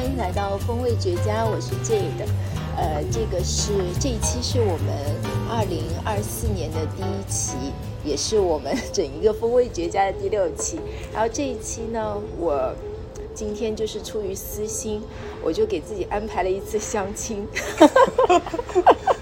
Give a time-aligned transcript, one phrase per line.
[0.00, 2.26] 欢迎来到风味绝佳，我是 Jade。
[2.74, 3.70] 呃，这个是
[4.00, 4.96] 这一期是我们
[5.46, 7.70] 二零二四年的第一期，
[8.02, 10.80] 也是我们整一个风味绝佳的第六期。
[11.12, 12.74] 然后这一期呢，我
[13.34, 15.02] 今天就是出于私心，
[15.44, 17.46] 我就给自己安排了一次相亲。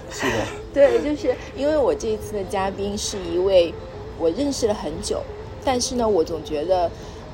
[0.09, 3.73] 是的，对，就是因为我这一次的嘉宾是一位
[4.17, 5.21] 我认识了很久，
[5.65, 6.89] 但是呢，我总觉得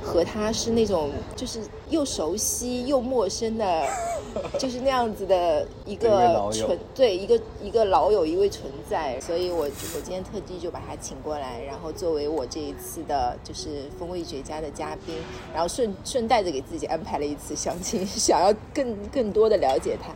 [0.05, 1.59] 和他是那种就是
[1.89, 3.87] 又熟悉又陌生的，
[4.59, 15.15] 就是那样子的一个老友存对一个一个老友一位存在，所以我我今天特地就把他请过来，然后作为我这一次的就是风味绝佳的嘉宾，
[15.51, 20.13] 然后顺顺带着给自己安排了一次相亲，想要更更多的了解他。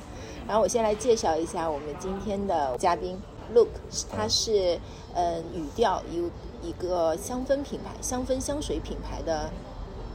[0.47, 3.19] 然后我先来介绍一下我们今天的嘉宾
[3.53, 3.69] Look，
[4.15, 4.79] 他是
[5.15, 9.49] 呃语调一一个香氛品牌、香氛香水品牌的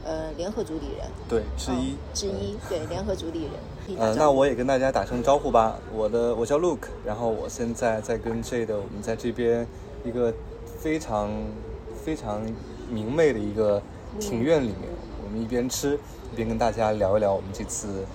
[0.05, 1.99] 呃联合主理人对，之一嗯。
[2.15, 3.53] 之一，对联合主理人。
[3.99, 5.77] 呃，那我也跟大家打声招呼吧。
[5.93, 9.67] 我的我叫 Luke，然后我现在在跟 J 的我们在这边
[10.05, 10.33] 一个
[10.79, 11.31] 非常
[12.03, 12.41] 非常
[12.91, 13.83] 明媚的一个
[14.19, 14.89] 庭院里面，
[15.23, 15.99] 我们一边吃
[16.33, 18.07] 一边跟大家聊一聊我们这次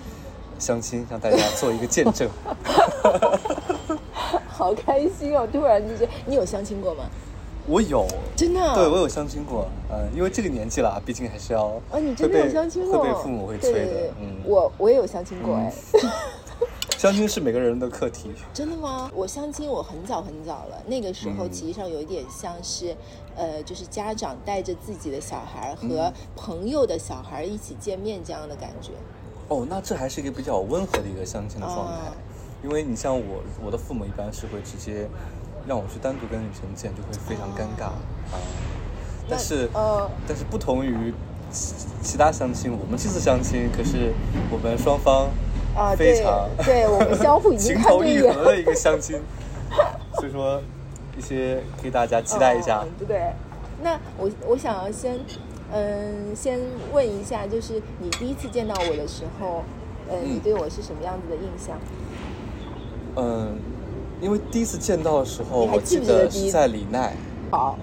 [0.58, 2.28] 相亲，让大家做一个见证。
[4.48, 5.48] 好开心哦！
[5.50, 7.04] 突然之间，你有相亲过吗？
[7.66, 8.74] 我有，真的？
[8.74, 13.02] 对我有相亲过，嗯、因为这个年纪了，毕竟还是要啊，你真的有相亲过？
[13.02, 15.72] 会被父母会催的对对对，嗯，我我也有相亲过哎。
[16.98, 18.30] 相亲是每个人的课题。
[18.52, 19.10] 真的吗？
[19.14, 22.94] 我相亲我很早很早了，那个时候嗯其实上有一点像是，
[23.34, 28.90] 呃，就是家长带着自己的小孩嗯和朋友的小孩一起见面这样的感觉。
[29.48, 32.12] 哦，那这还是一个比较温和的一个相亲的状态，哦
[32.62, 35.08] 因为你像我，我的父母一般是会直接
[35.66, 37.86] 让我去单独跟女生见，就会非常尴尬
[38.32, 38.38] 啊、
[39.28, 41.12] 但是，呃，但是不同于
[41.50, 44.12] 其其他相亲，我们这次相亲可是
[44.50, 45.28] 我们双方
[45.76, 49.20] 啊，对非常对，我们 相互已经情投意看对眼合的一个相亲，
[50.18, 50.60] 所以说
[51.16, 52.88] 一些可以大家期待一下哦。
[52.98, 53.32] 对对？
[53.82, 55.18] 那我我想要先，
[55.72, 56.58] 嗯，先
[56.92, 59.64] 问一下，就是你第一次见到我的时候，
[60.08, 61.78] 呃，嗯你对我是什么样子的印象？
[63.16, 63.58] 嗯，
[64.20, 67.14] 因为第一次见到的时候，我记得是在李奈。
[67.50, 67.78] 好，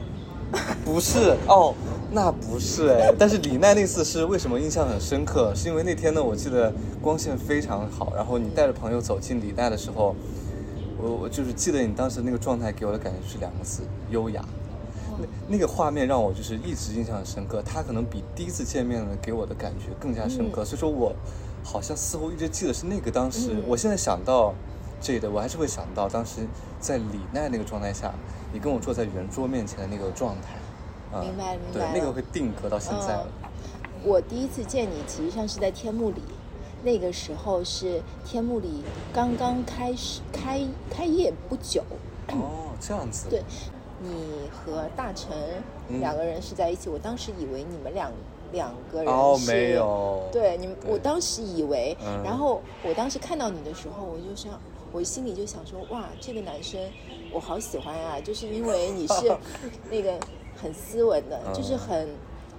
[0.86, 1.74] 不是哦，
[2.12, 3.14] 那不是哎。
[3.18, 5.52] 但是李奈那次是为什么印象很深刻？
[5.56, 6.72] 是因为那天呢，我记得
[7.02, 10.16] 光线非常好，然后你带着朋友走进李奈的时候，
[11.02, 14.44] 我我就是记得你当时那个状态给我的感觉是两个字：优雅。
[15.20, 21.12] 那那个画面让我就是一直印象很深刻，他可能比第一次见面呢给我的感觉更加深刻，所以说我
[21.64, 24.54] 好像似乎一直记得是那个当时，嗯我现在想到
[25.00, 26.42] 这的，我还是会想到当时
[26.80, 28.14] 在李奈那个状态下，
[28.52, 30.58] 你跟我坐在圆桌面前的那个状态。
[31.10, 33.28] 啊明白明白，对那个会定格到现在了。
[34.04, 36.22] 我第一次见你，其实上是在天幕里，
[36.84, 41.82] 那个时候是天幕里刚刚开始开开业不久。
[42.28, 43.30] 哦，这样子。
[43.30, 43.42] 对，
[44.02, 45.32] 你和大成
[45.88, 48.12] 嗯两个人是在一起，我当时以为你们两
[48.52, 50.28] 两个人哦，是没有。
[50.32, 54.52] 对，你们，我当时以为，嗯然后我当时看到你的时候，我就想，
[54.98, 56.82] 我心里就想说，哇，这个男生
[57.32, 59.38] 我好喜欢啊，就是因为你是
[59.92, 60.18] 那个
[60.60, 62.10] 很斯文的，嗯就是很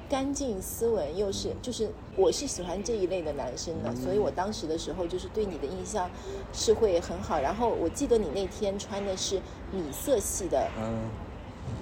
[0.09, 6.09] 干净斯文，又是就是我是喜欢这一类的男生的，所以我当时的时候就是对你的印象
[6.53, 7.41] 是会很好。
[7.41, 9.41] 然后我记得你那天穿的是
[9.73, 11.11] 米色系的嗯，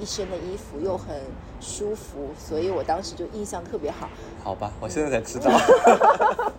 [0.01, 1.21] 一身的衣服，又很
[1.61, 4.09] 舒服，所以我当时就印象特别好。
[4.43, 5.53] 好吧，我现在才知道。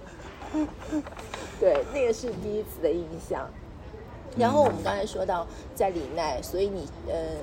[1.60, 3.50] 对，那个是第一次的印象。
[4.38, 7.38] 然后我们刚才说到在李奈，所以你呃，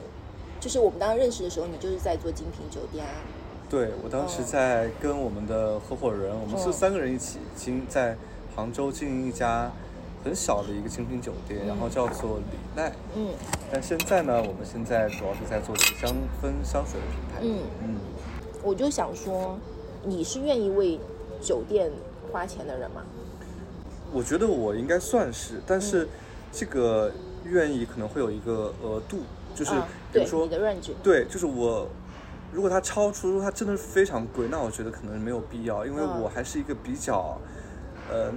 [0.60, 3.12] 就是我们当时认识的时候，你就是在做精品酒店啊。
[3.69, 8.16] 对我当时在跟我们的合伙人，我们是嗯三个人一起经在
[8.54, 9.71] 杭州经营一家
[10.22, 12.93] 很小的一个精品酒店，然后叫做李奈。
[13.16, 13.28] 嗯
[13.72, 16.10] 但现在呢，我们现在主要是在做这个香
[16.41, 17.41] 氛香水的品牌。
[17.42, 17.97] 嗯，嗯，
[18.63, 19.59] 我就想说，
[20.04, 21.01] 你是愿意为
[21.41, 21.91] 酒店
[22.30, 23.03] 花钱的人吗？
[24.13, 26.09] 我觉得我应该算是，但嗯是
[26.54, 27.10] 这个
[27.45, 29.18] 愿意可能会有一个额度，
[29.54, 29.72] 就是
[30.12, 30.48] 比如说
[31.03, 31.89] 对，就是我，
[32.53, 36.22] 如果它超出，如果它真的是非常贵，那我觉得可能没有必要，因为嗯。
[36.22, 37.36] 我还是一个比较，
[38.09, 38.33] 呃，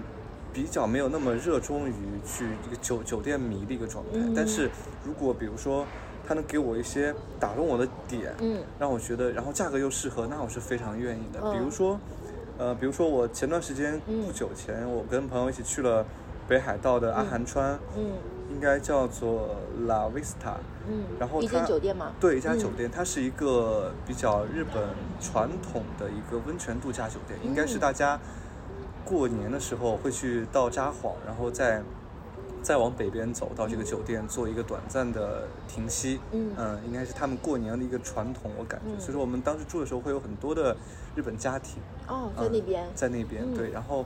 [0.51, 1.93] 比较没有那么热衷于
[2.25, 4.11] 去一个酒酒店迷的一个状态。
[4.15, 4.33] 嗯。
[4.35, 4.69] 但是
[5.05, 5.85] 如果比如说
[6.27, 8.63] 它能给我一些打动我的点，嗯。
[8.79, 11.39] 让我觉得，然后价格又适合，那我是非常愿意的。
[11.51, 11.71] 比如嗯。
[11.71, 11.99] 说，
[12.57, 14.25] 呃，比如说我前段时间嗯。
[14.25, 16.03] 不久前，我跟朋友一起去了
[16.47, 18.11] 北海道的阿寒川，嗯
[18.49, 20.55] 应该叫做 La Vista。
[20.89, 22.13] 嗯，然后一间它酒店吗？
[22.19, 24.81] 对，一家嗯酒店，它是一个比较日本
[25.19, 28.17] 传统的一个温泉度假酒店，应该是嗯大家
[29.03, 31.83] 过年的时候会去到札幌，然后再
[32.63, 36.21] 再往北边走到这个酒店做一个短暂的停息。
[36.31, 38.85] 嗯应该是他们过年的一个传统，我感觉。
[38.95, 40.75] 嗯所以说我们当时住的时候会有很多的
[41.15, 41.81] 日本家庭。
[42.07, 44.05] 哦，在那边嗯，在那边、嗯对，然后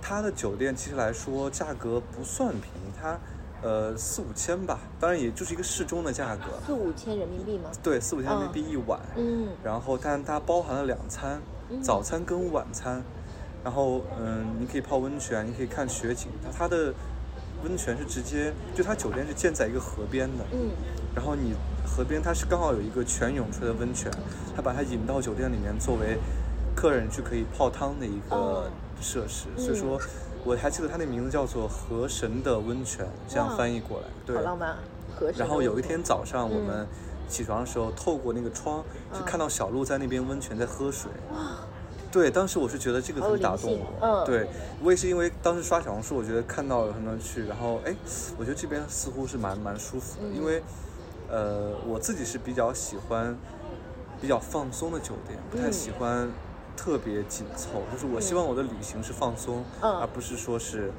[0.00, 3.18] 它的酒店其实来说价格不算便宜，它
[3.62, 7.70] 呃四五千吧，当然也就是一个适中的价格，四五千人民币吗？
[7.82, 9.48] 对，四五千人民币一晚，嗯。
[9.64, 11.40] 然后但它包含了两餐，
[11.70, 11.82] 嗯。
[11.82, 13.02] 早餐跟晚餐，
[13.64, 16.94] 然后嗯，你可以泡温泉，你可以看雪景，它它的
[17.64, 20.70] 温泉是直接就它酒店是建在一个河边的，嗯。
[21.14, 21.54] 然后你
[21.86, 24.12] 河边它是刚好有一个泉涌出来的温泉，
[24.54, 26.18] 它把它引到酒店里面作为
[26.76, 28.70] 客人去可以泡汤的一个哦
[29.00, 30.00] 设施，嗯所以说
[30.44, 34.36] 我还记得它那名字叫做河神的温泉，这样翻译过来，对。
[35.36, 36.64] 然后有一天早上我嗯。
[36.64, 36.86] 们
[37.28, 41.58] 起床的时候，透过那个窗就看到小鹿在那边温泉在喝水，哇，
[42.12, 44.24] 对，当时我是觉得这个很打动我，嗯。
[44.24, 44.46] 对
[44.80, 47.92] 我也是因为当时刷小红书，我觉得看到有很多人去，然后哎，
[48.38, 50.36] 我觉得这边似乎是蛮蛮舒服的，嗯。
[50.36, 50.62] 因为
[51.28, 53.36] 呃我自己是比较喜欢
[54.20, 55.72] 比较放松的酒店，不太嗯。
[55.72, 56.28] 喜欢
[56.76, 59.90] 特别紧凑，就是我希望我的旅行是放松，嗯。
[60.00, 60.92] 而不是说是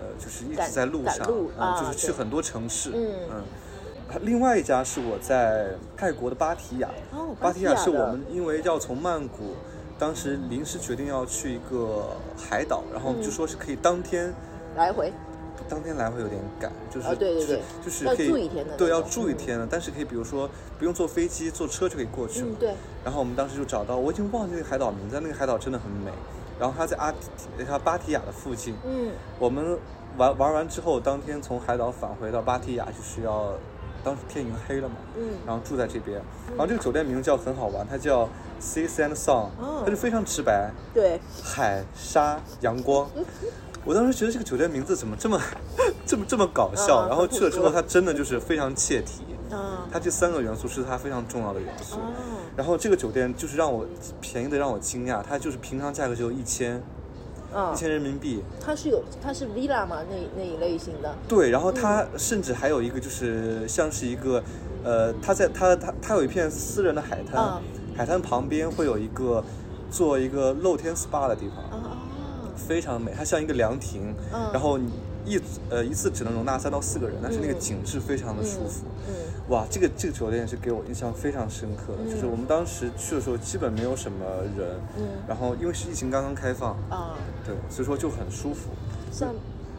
[0.00, 3.14] 呃就是一直在路上，就是去很多城市，嗯。
[3.30, 3.44] 嗯。
[4.22, 9.54] 另外一家是我在泰国的芭提雅，哦芭提雅是我们因为要从曼谷，
[9.98, 13.30] 当时临时决定要去一个海岛，然后就嗯。
[13.30, 14.34] 说是可以当天，
[14.76, 15.12] 来回
[15.68, 20.48] 当天来回有点赶，就是、哦对对对就是就是可以要住一天的对，要住一天的，但是可以比如说
[20.78, 22.46] 不用坐飞机，坐车就可以过去了。
[22.48, 22.74] 嗯对，
[23.04, 26.10] 然后我们当时就找到，我已经忘记那个海岛名字，那个海岛真的很美。
[26.60, 27.18] 然后它在阿提
[27.66, 29.76] 它芭提雅的附近，嗯我们
[30.16, 33.54] 玩玩完之后，当天从海岛返回到芭提雅，就是要
[34.04, 36.20] 当时天已经黑了嘛，嗯然后住在这边。
[36.50, 38.28] 然后这个酒店名字叫很好玩，它叫
[38.60, 43.08] Sea and Sun，、哦它就非常直白，对，海沙阳光。
[43.84, 45.40] 我当时觉得这个酒店名字怎么这么
[46.06, 49.22] 这么这么搞笑，嗯然后去了之后，它真的就是非常切题。
[49.50, 51.96] 啊它这三个元素是它非常重要的元素。
[51.96, 52.00] 哦。
[52.56, 53.86] 然后这个酒店就是让我
[54.20, 56.82] 便宜的让我惊讶，它就是平常价格只有一千
[57.54, 57.72] 嗯。
[57.72, 58.42] 一，千人民币。
[58.64, 64.42] 它是有它是 villa 嘛那那一类型的，对，然后它甚至还有一个就是像是一个，
[64.84, 67.60] 呃，它在它它它有一片私人的海滩，嗯。
[67.94, 69.44] 海滩旁边会有一个
[69.90, 71.91] 做一个露天 SPA 的地方，啊
[72.56, 74.50] 非常美，它像一个凉亭，嗯。
[74.52, 74.90] 然后你
[75.24, 75.40] 一
[75.70, 77.60] 呃一次只能容纳三到四个人，但是那个嗯。
[77.60, 78.84] 景致非常的舒服。
[79.08, 79.14] 嗯
[79.48, 82.10] 哇，这个这个酒店是给我印象非常深刻的，嗯。
[82.10, 84.24] 就是我们当时去的时候基本没有什么
[84.56, 85.04] 人，嗯。
[85.26, 88.70] 然后因为是疫情刚刚开放，啊，对，所以说就很舒服，
[89.10, 89.34] 像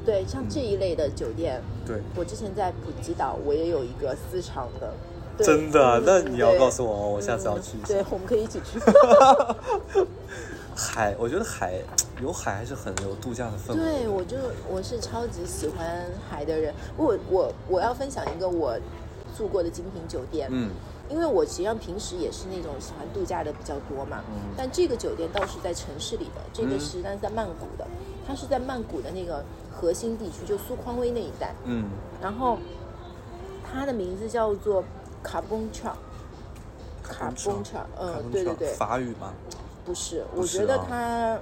[0.05, 2.01] 对像这一类的酒店，对。
[2.15, 4.93] 我之前在普吉岛我也有一个私藏的，
[5.43, 7.93] 真的嗯那你要告诉我哦我下次要去一下。
[7.93, 8.79] 嗯对，我们可以一起去。
[10.75, 11.79] 海，我觉得海
[12.21, 13.77] 有海还是很有度假的氛围。
[13.77, 14.37] 对，我就
[14.69, 16.73] 我是超级喜欢海的人。
[16.97, 18.77] 我我我要分享一个我
[19.37, 20.71] 住过的精品酒店，嗯，
[21.09, 24.53] 因为我实际上平时也是那种喜欢度假的比较多嘛，嗯。
[24.57, 26.79] 但这个酒店倒是在城市里的，这个嗯。
[26.79, 27.87] 是但是在曼谷的，
[28.27, 31.89] 它是在曼谷的那个核心地区，就苏匡威那一带，嗯，
[32.21, 32.57] 然后
[33.63, 34.83] 它的名字叫做
[35.21, 35.95] 卡崩恰，
[37.03, 39.33] 卡崩恰，嗯，对对对，法语吗？
[39.85, 41.39] 不是，我觉得啊它，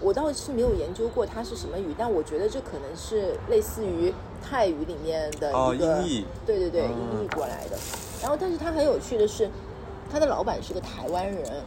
[0.00, 6.26] 我倒是没有研究过它是什么语，但我觉得这可能是类似于泰语里面的哦一个，音译。
[6.44, 6.90] 对对对，嗯。
[6.90, 7.76] 音译过来的。
[8.20, 9.48] 然后，但是它很有趣的是，
[10.10, 11.62] 它的老板是个台湾人，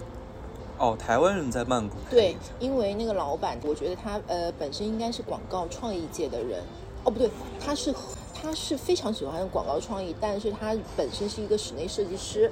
[0.78, 1.96] 哦，台湾人在曼谷。
[2.10, 6.62] 对，因为那个老板，我觉得他呃本身应该是广告创意界的人，
[7.04, 7.30] 哦不对，
[7.60, 7.94] 他是
[8.34, 12.52] 他是非常喜欢广告创意，但是他本身是一个室内设计师，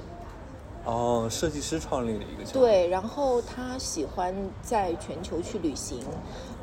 [0.88, 2.62] 哦，设计师创立的一个酒店。
[2.62, 6.00] 对，然后他喜欢在全球去旅行，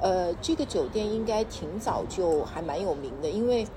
[0.01, 3.67] 呃，这个酒店应该挺早就还蛮有名的，因为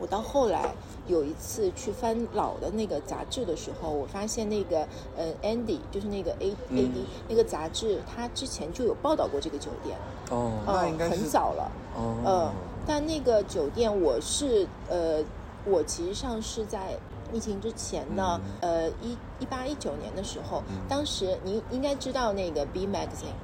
[0.00, 0.74] 我到后来
[1.06, 4.80] 有一次去翻老的那个杂志的时候，我发现那个
[5.16, 9.96] 呃 Andy 就是那个 A A 嗯 D、那个杂志，他之前就有报道过这个酒店，
[10.30, 10.50] 哦，
[10.88, 12.16] 应该是很早了，哦。
[12.26, 12.52] 嗯，
[12.84, 15.22] 但那个酒店我是呃，
[15.64, 16.98] 我其实上是在
[17.32, 23.34] 疫情之前呢，呃，一一八一九年的时候，嗯当时您应该知道那个 B Magazine。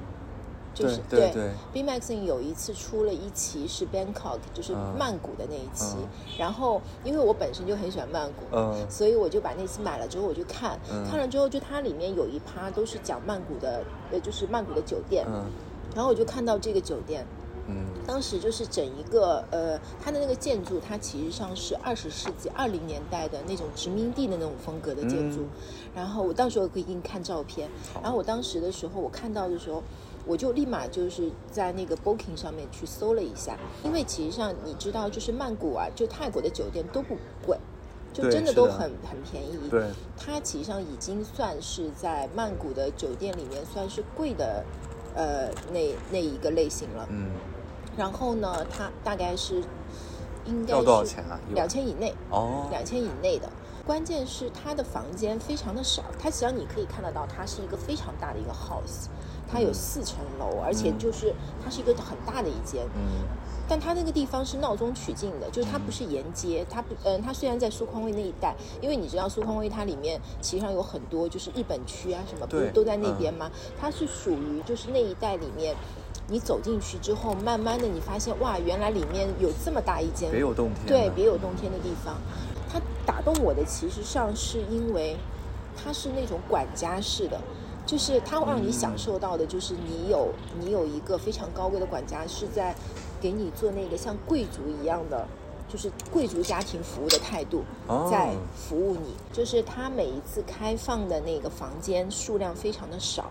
[0.73, 5.95] 就是对对对 B Magazine 有一次出了一期是 Bangkok，就是嗯曼谷的那一期。
[5.97, 15.25] 嗯然后因为我本身就很喜欢曼谷，嗯所以我就把那期买了之后我就看，嗯看了之后就它里面有一趴都是讲曼谷的，呃，就是曼谷的酒店。
[15.27, 15.45] 嗯
[15.95, 17.25] 然后我就看到这个酒店，
[17.67, 25.41] 嗯当时就是整一个呃，它的那个建筑，它其实上是二十世纪二零年代的那种殖民地的那种风格的建筑。
[25.41, 25.49] 嗯
[25.95, 27.67] 然后我到时候可以给你看照片。
[27.91, 29.81] 好然后我当时的时候，我看到的时候，
[30.27, 37.57] 我就立马就是在那个 Booking 上面去搜了一下，因为其实上你知道，就是曼谷啊，就泰国的酒店都不贵，
[38.13, 39.57] 就真的都很很便宜。
[39.71, 44.63] 对，它其实上已经算是在曼谷的酒店里面算是贵的，
[45.15, 47.07] 呃，那那一个类型了。
[47.09, 47.31] 嗯，
[47.97, 49.63] 然后呢，它大概是
[50.45, 51.39] 应该要多少是钱啊？
[51.53, 53.49] 两千以内，哦，两千以内的。
[53.85, 59.07] 关键是它的房间非常的少，它实际上你可以看得到，它是一个非常大的一个 house，
[59.49, 62.85] 它有嗯四层楼，而且就是它是一个很大的一间。
[62.95, 63.25] 嗯
[63.69, 73.51] 但它那个地方是闹中取静的，就是它不是沿街，它不，嗯，它虽然在苏匡威那一带，因为你知道苏匡威它里面其实上有很多就是日本区啊什么，不是对都在那嗯边吗？
[73.77, 75.75] 它是属于就是那一带里面，
[76.27, 80.85] 你走进去之后，慢慢的你发现哇，原来里面有这么大一间，别有洞天。
[80.85, 82.15] 对，别有洞天的地方。
[82.69, 85.15] 它打动我的其实上是因为
[85.75, 87.39] 它是那种管家式的，
[87.85, 90.29] 就是它会让你享受到的，就是你有
[90.59, 92.75] 你有一个非常高贵的管家是在
[93.21, 95.27] 给你做那个像贵族一样的。
[95.69, 99.13] 就是贵族家庭服务的态度哦，在服务你。
[99.33, 103.29] 就是它每一次开放的那个房间数量非常的少，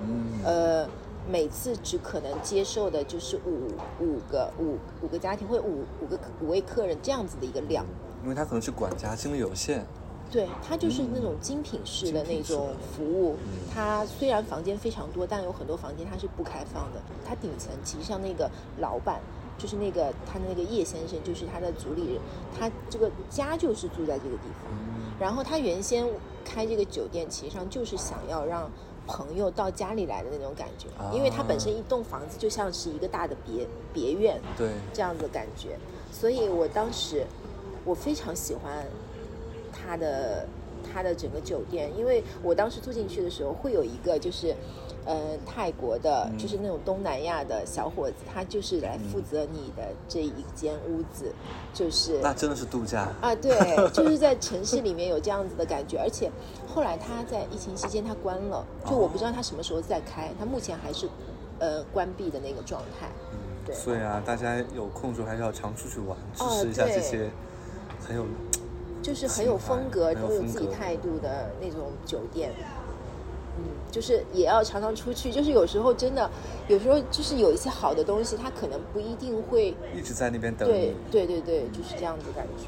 [0.00, 0.88] 嗯，呃，
[1.30, 3.68] 每次只可能接受的就是五
[4.00, 7.84] 五个五五个家庭或者五五个五位客人这样子的一个量。
[8.22, 9.84] 因为他可能是管家，精力有限。
[10.30, 13.36] 对，他就是那种精品式的那种服务。
[13.72, 17.00] 它虽然房间非常多，但有很多房间它是不开放的。
[17.24, 18.50] 它顶层其实像那个
[18.80, 19.20] 老板，
[19.58, 22.20] 就是那个他的那个叶先生，就是他的主理人，
[22.58, 24.72] 他这个家就是住在这个地方。
[25.20, 26.04] 然后他原先
[26.44, 28.68] 开这个酒店，其实上就是想要让
[29.06, 35.78] 朋友到家里来的那种感觉，因为它本身一栋房子就像是一个大的别别院，对，这样的感觉，
[36.12, 37.26] 所以我当时
[37.84, 38.86] 我非常喜欢
[39.72, 40.46] 它的
[40.92, 44.54] 它的整个酒店，因为我当时住进去的时候会有一个就是。
[45.06, 51.30] 呃，泰国的，就是那种东南亚的小伙子，他就是来负责你的这一间屋子，
[51.74, 53.08] 就是那真的是度假。
[53.20, 53.52] 啊，对，
[53.90, 56.30] 就是在城市里面有这样子的感觉，而且
[56.66, 61.06] 后来他在疫情期间他关了，就我不知道他什么时候再开，他目前还是
[61.58, 63.06] 呃关闭的那个状态。
[63.66, 67.28] 对，所以啊，大家有空的时候还是要常出去玩，支哦持一下这些
[68.00, 68.24] 很有
[69.02, 72.52] 就是很有风格、很有自己态度的那种酒店。
[73.94, 76.28] 嗯，就是也要常常出去，就是有时候真的，
[76.66, 82.64] 有时候就是有一些好的东西，它可能不一定会，一直在那边等对你，对对对，就是这样子感觉。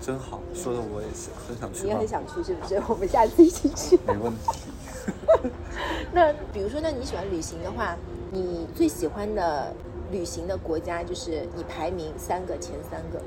[0.00, 0.40] 真好。
[0.54, 2.80] 说的我也是很想去嘛你也很，想去是不是？
[2.88, 3.98] 我们下次一起去。
[4.06, 4.60] 没问题。
[6.12, 7.96] 那比如说，那你喜欢旅行的话，
[8.30, 9.72] 你最喜欢的
[10.10, 13.20] 旅行的国家就是你排名三个前三个。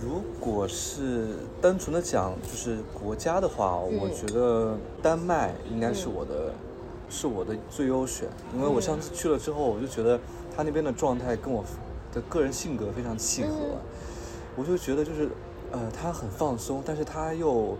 [0.00, 6.52] 如果是单纯的讲就是国家的话，我觉得丹麦应该是我的，
[7.08, 10.18] 是我的最优选，因为我上次去了之后，我就觉得
[10.56, 11.62] 他那边的状态跟我
[12.12, 13.78] 的个人性格非常契合，嗯。
[14.56, 15.28] 我就觉得就是，
[15.70, 17.76] 呃，他很放松，但是他又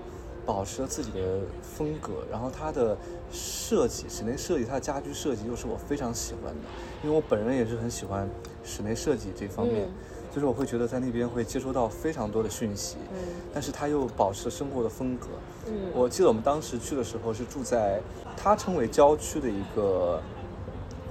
[0.46, 2.96] 保持了自己的风格，然后他的
[3.32, 6.60] 设计，室内设计，他的家居设计又是我非常喜欢的，
[7.02, 8.28] 因为我本人也是很喜欢
[8.62, 9.88] 室内设计这方面。
[10.30, 13.18] 嗯就是我会觉得在那边会接收到非常多的讯息，嗯
[13.52, 15.26] 但是他又保持了生活的风格。
[15.66, 18.00] 嗯我记得我们当时去的时候是住在
[18.36, 20.22] 他称为郊区的一个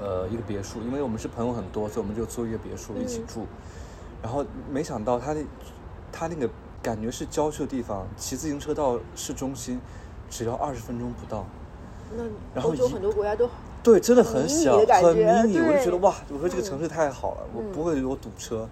[0.02, 3.46] 呃一个别墅，因为我们是朋友很多，所以我们就租一个别墅一起住。
[4.22, 5.42] 然后没想到他那
[6.12, 6.50] 他那个
[6.82, 9.80] 感觉是郊区的地方，骑自行车到市中心
[10.30, 11.46] 只要二十分钟不到。
[12.18, 12.24] 那
[12.56, 13.50] 然后很多国家都
[13.84, 15.24] 对，真的很小，的很迷
[15.54, 18.68] 你，我就觉得哇，我说这个城市太好了，我嗯不会有堵车，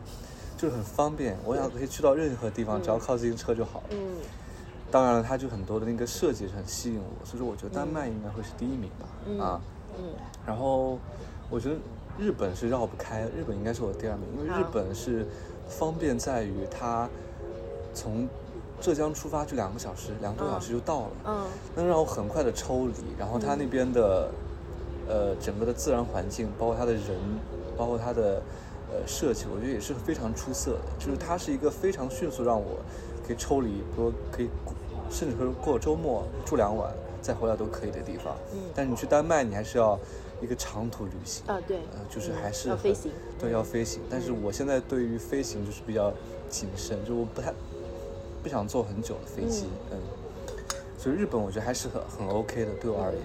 [0.57, 3.85] 就是很方便，我想可以去到任何地方，只要靠自行车就好了。
[3.91, 4.17] 嗯。
[4.89, 9.05] 当然了，它就很多的那个设计是很吸引我，所以说我觉得丹麦应该会是第一名吧。
[9.25, 9.39] 嗯。
[9.39, 9.61] 啊，
[9.97, 10.03] 嗯。
[10.45, 10.97] 然后
[11.49, 11.75] 我觉得
[12.17, 15.27] 日本是绕不开，日本应该是我第二名，因为日本是
[15.67, 17.07] 方便在于它
[17.93, 18.27] 从
[18.79, 21.09] 浙江出发就两个小时，两个多小时就到了。
[21.25, 21.45] 嗯。
[21.75, 24.31] 能让我很快的抽离，然后它那边的，
[25.07, 27.03] 呃，整个的自然环境，包括它的人，
[27.75, 28.41] 包括它的，
[28.91, 30.79] 呃，设计，我觉得也是非常出色的。
[30.97, 32.79] 就是它是一个非常迅速让我
[33.25, 34.73] 可以抽离，比如可以过，
[35.09, 38.35] 甚至说过周末住两晚再回来都可以的地方。
[38.53, 39.99] 嗯但是你去丹麦，你还是要
[40.41, 41.43] 一个长途旅行。
[41.47, 44.01] 啊对呃，就是嗯还是很要飞行对，要飞行。
[44.09, 46.13] 但是我现在对于飞行就是比较
[46.49, 47.53] 谨慎，就我不太
[48.41, 49.99] 不想坐很久的飞机，嗯。
[50.97, 53.21] 所以日本我觉得还是很很 OK 的，对我而言。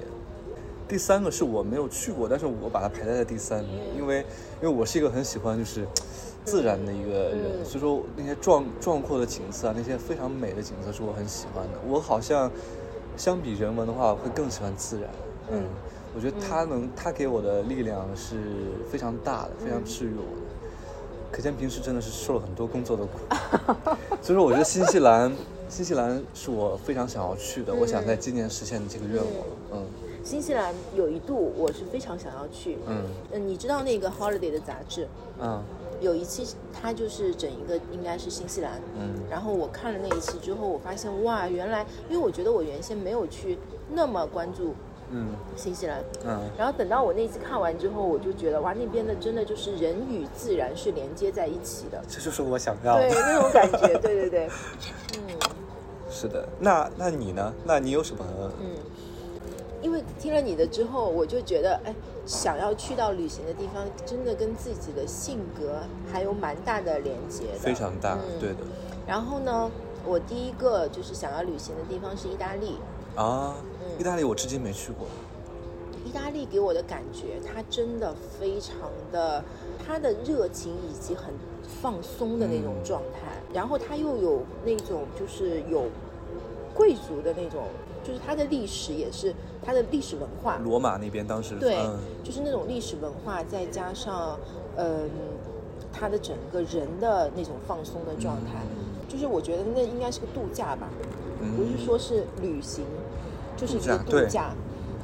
[0.93, 4.19] 第三个是我没有去过，但是我把它排在了第三名，因为
[4.61, 5.87] 因为我是一个很喜欢就是
[6.45, 11.79] 自然的一个人，嗯所以说那些壮壮阔的景色啊，那些非常美的景色是我很喜欢的。
[11.89, 12.53] 我好像
[13.17, 15.09] 相比人文的话，我会更喜欢自然。
[15.51, 15.65] 嗯
[16.15, 18.37] 我觉得它能，它给我的力量是
[18.91, 20.43] 非常大的，非常治愈我的。
[21.31, 23.19] 可见平时真的是受了很多工作的苦，
[24.21, 25.35] 所以说我觉得新西兰，
[25.71, 29.35] 新西兰是我非常想要去的，我想在今年实现这个愿望。
[29.73, 29.87] 嗯
[30.25, 33.05] 新西兰有一度我是非常想要去，嗯。
[33.33, 35.09] 嗯，你知道那个 Holiday 的杂志？
[35.41, 35.63] 嗯。
[36.01, 39.15] 有一期，它就是整一个应该是新西兰，嗯。
[39.31, 43.59] 然后我看了那一期之后，我发现哇，原来因为我觉得我原先没有去
[43.93, 44.75] 那么关注
[45.11, 45.29] 嗯。
[45.57, 46.41] 新西兰，嗯。
[46.59, 53.09] 然后等到我那次看完之后，我就觉得哇，那边的真的就是人与自然是连接在一起的，这就是我想要的。
[53.09, 53.21] 对。
[53.21, 54.51] 那种感觉，对对对，
[55.19, 55.39] 嗯
[56.11, 57.53] 是的，那那你呢？
[57.65, 58.25] 那你有什么？
[60.19, 61.95] 听了你的之后，我就觉得哎，
[62.27, 65.81] 想要去到旅行的地方，真的跟自己的性格
[66.13, 68.57] 还有蛮大的连接的，非常大，嗯对的
[69.07, 69.71] 然后呢，
[70.07, 72.77] 我第一个就是想要旅行的地方是意大利。
[73.17, 73.55] 啊。
[73.81, 75.07] 嗯意大利我至今没去过。
[76.05, 78.77] 意大利给我的感觉，它真的非常
[79.13, 79.45] 的，
[79.87, 81.33] 它的热情以及很
[81.81, 85.85] 放松的那种嗯状态，然后它又有那种就是有
[86.75, 87.65] 贵族的那种，
[88.03, 91.99] 就是它的历史也是它的历史文化，罗马那边当时对，嗯。
[92.23, 94.39] 就是那种历史文化，再加上
[94.77, 95.09] 嗯，
[95.93, 98.63] 它的整个人的那种放松的状态，
[99.09, 100.89] 就是我觉得那应该是个度假吧，
[101.41, 101.57] 嗯。
[101.57, 102.85] 不是说是旅行，
[103.57, 104.55] 就是一个度假。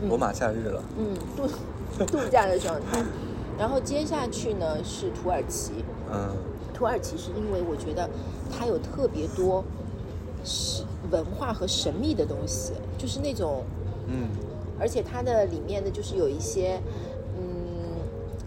[0.09, 0.83] 罗马假日了。
[0.97, 1.47] 嗯，度
[2.07, 3.03] 度假的状态。
[3.59, 5.73] 然后接下去呢是土耳其，
[6.13, 6.37] 嗯。
[6.73, 8.09] 土耳其是因为我觉得
[8.57, 9.88] 它有特别多是
[11.11, 13.63] 文化和神秘的东西，就是那种，
[14.07, 14.29] 嗯
[14.81, 16.81] 而且它的里面的就是有一些，
[17.37, 17.43] 嗯，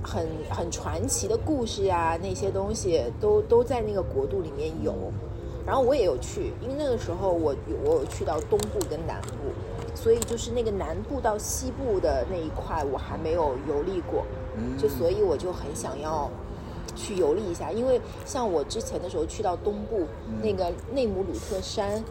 [0.02, 4.94] 很很传奇的故事呀，那些东西都都在那个国度里面有。
[5.64, 14.26] 然后我也有去，因为那个时候我有我有去到东部跟南部，所以就是那个南部到西部的那一块我还没有游历过，
[14.58, 16.32] 嗯，就所以我就很想要
[16.96, 22.04] 去游历一下，因为像我之前的时候去到东部、嗯那个内姆鲁特山，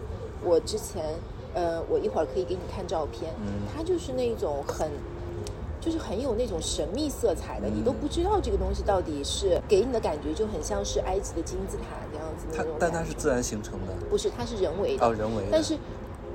[0.45, 1.05] 我之前
[1.55, 4.91] 呃，我一会儿可以给你看照片，嗯它就是那种很。
[5.83, 12.63] 就是很有那种神秘色彩的，嗯你都不知道这个东西到底是给你的感觉就很像是埃及的金字塔这样子它。
[12.79, 15.07] 但它是自然形成的不是，它是人为的。
[15.07, 15.49] 哦，人为的。
[15.51, 15.79] 但是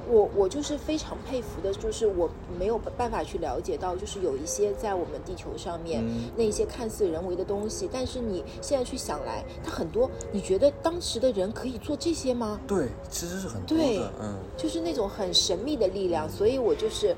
[0.10, 12.60] 我我就是非常佩服的，就是我没有办法去了解到，就是有一些在我们地球上面、嗯那些看似人为的东西，但是你现在去想来，它很多，你觉得当时的人可以做这些吗？
[12.68, 17.16] 对，其实是很多对的，嗯就是那种很神秘的力量，所以我就是，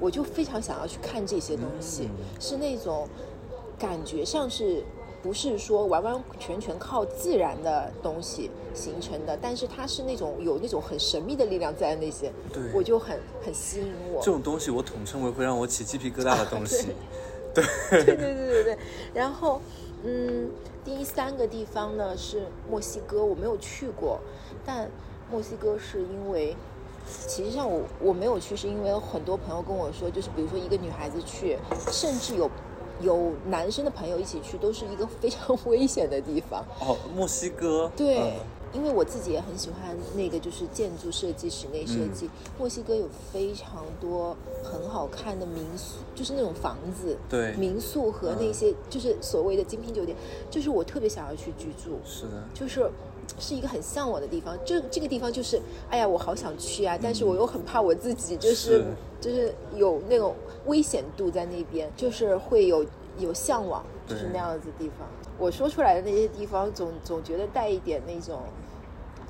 [0.00, 3.08] 我就非常想要去看这些东西，嗯是那种
[3.78, 4.84] 感觉上是。
[5.22, 14.20] 不是说完完全全靠自然的东西形成的，但是它是那种有那种很神秘的力量在那些，对我就很很吸引我。
[14.22, 16.88] 这种东西我统称为会让我起鸡皮疙瘩的东西。
[17.52, 18.78] 对 对对对对。
[19.12, 19.60] 然后，
[20.04, 20.48] 嗯，
[20.84, 24.20] 第三个地方呢是墨西哥，我没有去过，
[24.64, 24.88] 但
[25.30, 26.56] 墨西哥是因为。
[27.26, 31.56] 其实上我我没有去，是因为有很多朋友跟我说，就是比如说一个女孩子去，
[31.90, 32.48] 甚至有
[33.02, 36.64] 有男生的朋友一起去，都是一个非常 危险的地方。
[36.80, 37.90] 哦，墨西哥。
[37.96, 38.32] 对，嗯
[38.72, 42.26] 因为我自己也很喜欢那个就是建筑设计、室内设计。
[42.26, 50.16] 嗯墨西哥有非常多很好看的民宿，就是那种房子，对民宿和那些就是所谓的精品酒店，
[50.48, 52.44] 就是我特别想要去居住，是的。
[52.54, 52.90] 就是。
[53.38, 56.98] 是一个很向往的地方，这这个地方就是，哎呀，我好想去啊！
[57.00, 58.84] 但是我又很怕我自己，就是是
[59.20, 60.34] 就是有那种
[60.66, 62.84] 危险度在那边，就是会有
[63.18, 65.06] 有向往，就是那样子的地方。
[65.38, 68.40] 我说出来的那些地方，总总觉得带一点那种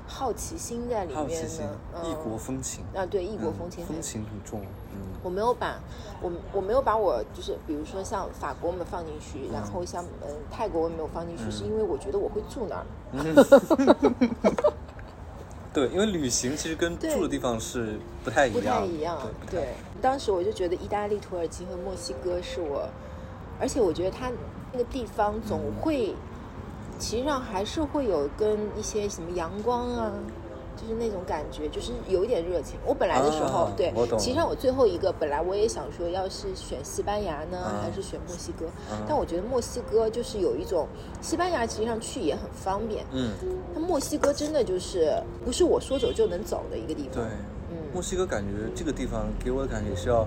[0.07, 2.83] 好奇心在里面呢。，嗯、异国风情。
[2.95, 4.61] 啊，对，异国风嗯情很风情很重。
[4.93, 5.79] 嗯我没有把
[6.19, 12.85] 我我没有把我就是比如说像法国我们放进去，然嗯后像嗯泰国我没有放进去，是因为我觉得我会住那儿。
[15.73, 18.79] 对，因为旅行其实跟住的地方是不太一样不样。
[18.81, 19.17] 太一样
[19.49, 19.61] 对。
[19.61, 22.89] 对，当时我就觉得意大利、土耳其和墨西哥是我，
[23.59, 24.29] 而且我觉得它
[24.73, 26.13] 那个地方总嗯会，
[26.99, 30.11] 其实上还是会有跟一些什么阳光啊。
[30.75, 32.79] 就是那种感觉，就是有一点热情。
[32.85, 38.65] 我本来的时候，啊对其实上我最后一个本来我也想说，要是选西班牙呢，嗯还是选墨西哥？
[38.91, 40.87] 嗯但我觉得墨西哥就是有一种，
[41.21, 43.31] 西班牙实际上去也很方便，嗯，
[43.73, 45.11] 那墨西哥真的就是
[45.45, 47.31] 不是我说走就能走的一个地方对方。。
[47.31, 50.25] 嗯墨西哥感觉这个地方给我的感觉是要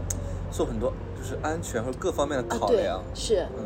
[0.50, 3.02] 做很多就是安全和各方面的考量。
[3.14, 3.46] 是。
[3.56, 3.64] 嗯，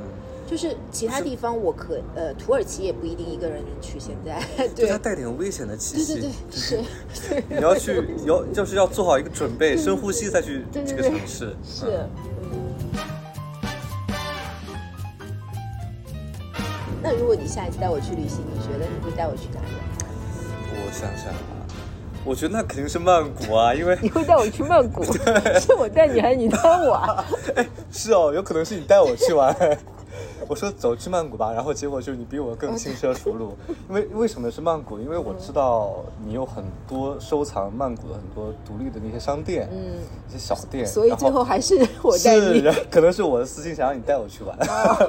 [0.49, 4.01] 就是其他地方我可呃，土耳其也不一定一个人能去。
[4.01, 4.43] 现在
[4.75, 6.15] 对它带点危险的气息。
[6.15, 6.57] 对对对
[7.13, 11.55] 是， 你要去，要就是要做好一个准备，深呼吸再去这个城市。
[11.63, 12.07] 是。
[17.03, 19.67] 那如果你下一次带我去旅行，你觉得你会带我去哪里？
[20.87, 21.67] 我想想啊，
[22.25, 25.05] 我觉得那肯定是曼谷啊，因为 你会带我去曼谷？
[25.61, 27.25] 是我带你还是你带我啊？
[27.93, 29.55] 是哦，有可能是你带我去玩。
[30.49, 33.55] 我说走去曼谷吧，然后结果就是你比我更轻车熟路。
[33.89, 34.99] 因为为什么是曼谷？
[34.99, 42.61] 因为我知道你有很多收藏曼谷的很多独立的那些商店，嗯，一些小店，所以然最后还是 我带是，你。
[42.61, 44.57] 然后可能是我的私心想让你带我去玩，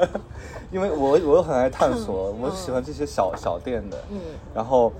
[0.71, 4.19] 因为我我又很爱探索，我喜欢这些小小店的，嗯。
[4.54, 4.91] 然后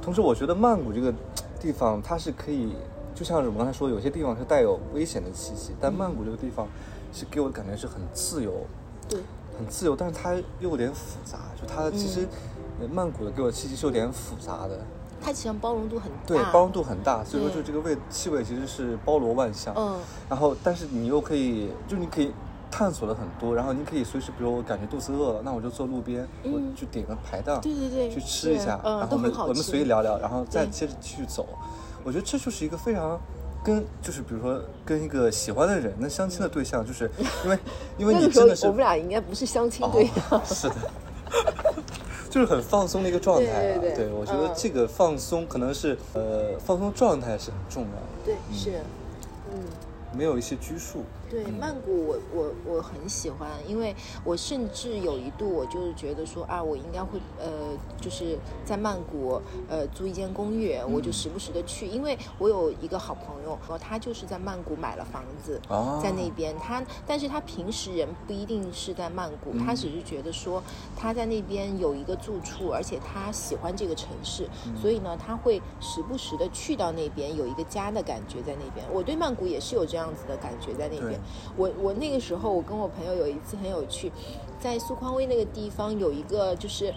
[0.00, 1.12] 同时我觉得曼谷这个
[1.60, 2.72] 地方它是可以，
[3.16, 6.68] 就像是我们刚才说，有些地方是带有危险的气息，但曼谷这个地方
[7.12, 8.52] 是给我的感觉是很自由，
[9.08, 9.18] 对，
[9.58, 12.26] 很自由，但是它又有点复杂，就它其实、
[12.80, 14.78] 呃曼谷的给我的气息是有点复杂的，
[15.20, 16.18] 它其实包容度很大。
[16.26, 19.74] 对，包容度很大，所以说就这个味气味其实是包罗万象。
[19.76, 19.98] 嗯
[20.30, 22.30] 然后但是你又可以，就你可以
[22.70, 31.44] 探索了很多，然后你可以随时，比如我感觉肚子饿了，那我就坐路边，嗯我就点个排档，对对对去吃一下，然后我们我们随意聊聊，然后再接着继续走。
[32.04, 33.18] 我觉得这就是一个非常。
[33.64, 37.10] 跟就是比如说跟一个喜欢的人，那相亲的对象，就是
[37.44, 37.58] 因为
[37.98, 40.22] 因为你真的是我们俩应该不是相亲对象。
[40.30, 40.74] 哦、是的，
[42.30, 43.60] 就是很放松的一个状态、啊。
[43.60, 48.80] 对对对我觉得嗯这个放松可能是呃放松状态是很重要的，对，是，
[49.52, 49.60] 嗯。
[50.16, 51.04] 没有一些拘束。
[51.30, 57.48] 对曼谷我，我我很喜欢，因为我甚至有一度我就是觉得说啊，我应该会呃，
[58.00, 70.62] 就是在曼谷呃租一间公寓，我就时不时的去，因为我有一个好朋友，然后他就是在曼谷买了房子，哦在那边，他但是他平时人不一定是在曼谷，他只是觉得说
[70.96, 74.48] 他在那边有一个住处，而且他喜欢这个城市，
[74.80, 78.86] 所以呢，他会时不时的去到那边，有一个家的感觉在那边。
[78.92, 81.17] 我对曼谷也是有这样子的感觉在那边对。
[81.56, 84.12] 我我那个时候，我跟我朋友有一次很有趣，
[84.60, 86.92] 在苏匡威那个地方有一个就是，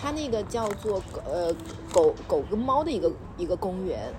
[0.00, 1.52] 它那个叫做呃
[1.92, 4.12] 狗狗跟猫的一个一个公园，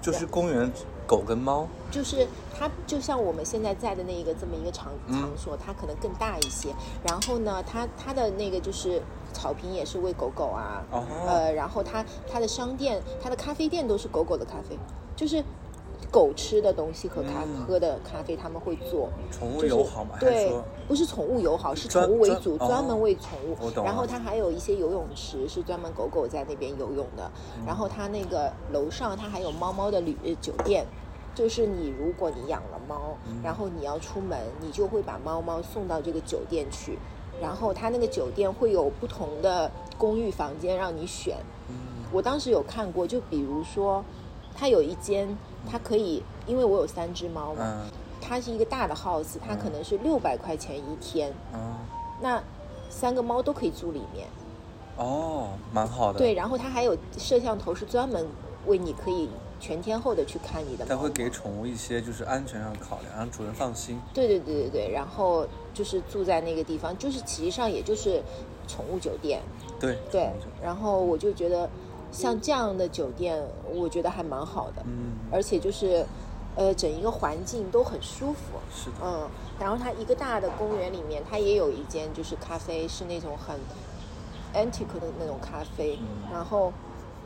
[0.00, 0.70] 就是公园
[1.06, 2.26] 狗跟猫，就是
[2.58, 6.68] 它就像我们现在在的那一个这么一个场嗯场所，它可能更大一些。
[7.02, 9.00] 然后呢，它它的那个就是
[9.32, 14.78] 草坪也是喂狗狗啊，哦呃，然后它它的商店、它的咖啡店都是狗狗的咖啡，
[15.16, 15.42] 就是
[16.10, 19.10] 狗吃的东西和咖、嗯喝的咖啡他们会做。
[19.30, 20.16] 宠物友好嘛？
[20.18, 20.52] 对，
[20.86, 23.56] 不是宠物友好，是宠物为主，专专门哦为宠物。
[23.84, 27.30] 然后它还有一些游泳池是专门狗狗在那边游泳的。
[27.58, 30.86] 嗯然后它那个楼上它还有猫猫的旅呃酒店，
[31.34, 36.98] 就是你如果你养了猫，嗯然后你要出门，你就会把猫猫送到这个酒店去。
[37.40, 41.36] 然后它那个酒店会有不同的公寓房间让你选。
[41.68, 41.76] 嗯
[42.10, 44.02] 我当时有看过，就比如说，
[44.56, 45.28] 它有一间，
[45.66, 47.90] 它可以，因为我有三只猫嘛，嗯
[48.20, 51.76] 它是一个大的 house，它可能是六百块钱一天，嗯
[52.20, 52.42] 那
[52.90, 54.26] 三个猫都可以住里面。
[54.96, 56.18] 哦，蛮好的。
[56.18, 58.26] 对，，然后它还有摄像头，是专门
[58.66, 60.90] 为你可以全天候的去看你的猫。
[60.90, 64.00] 它会给宠物一些就是安全上的考量，让主人放心。
[64.12, 68.20] 对对对对对，然后就是住在那个地方，就是其实际上也就是
[68.66, 69.40] 宠物酒店。
[69.78, 71.70] 对对然后我就觉得
[72.10, 73.42] 像这样的酒店，
[73.74, 76.04] 我觉得还蛮好的，嗯，而且就是
[76.56, 78.58] 呃整一个环境都很舒服。
[78.72, 83.56] 是的，嗯，然后它一个大的公园里面，它也有一间就是咖啡，是那种很
[84.54, 86.72] antique 的那种咖啡，嗯然后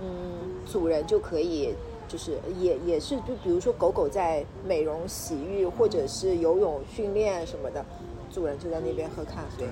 [0.01, 1.75] 嗯，主人就可以。
[2.09, 7.83] 就是也也是，就比如说狗狗在美容、洗浴或者是游泳训练什么的，
[8.31, 9.65] 主人就在那边喝咖啡。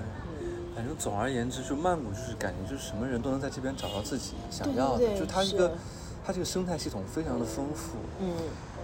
[0.81, 5.73] 反正总而言之，就曼谷就是感觉就是什么人都能在这边找到自己想要的，对对对就它一个
[6.25, 7.99] 它这个生态系统非常的丰富。
[8.19, 8.33] 嗯，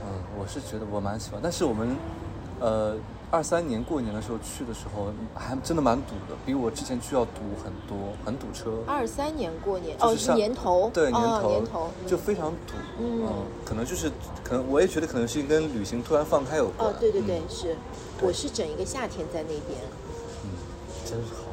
[0.04, 1.96] 嗯，我是觉得我蛮喜欢，但是我们
[2.60, 2.94] 呃
[3.30, 8.82] 二三年过年的时候去的时候，还真的蛮堵的，比我之前去要堵很多，很堵车。
[8.86, 13.26] 二三年过年哦，是就是年头，对年头，哦年头嗯就非常堵，嗯
[13.64, 14.12] 可能就是
[14.44, 16.90] 可能我也觉得可能是跟旅行突然放开有关。
[16.90, 17.74] 哦，对对对，嗯是，
[18.20, 19.80] 我是整一个夏天在那边。
[20.44, 20.50] 嗯，
[21.06, 21.45] 真是好，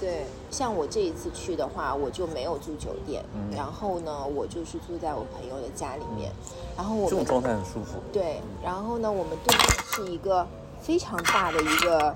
[0.00, 6.30] 对，像我这一次去的话，我就没有住酒店，嗯然后呢，我就是住在我朋友的家里面，
[6.76, 7.98] 然后我们这种状态很舒服。
[8.12, 10.46] 对，然后呢，我们对面是一个
[10.80, 12.14] 非常大的一个，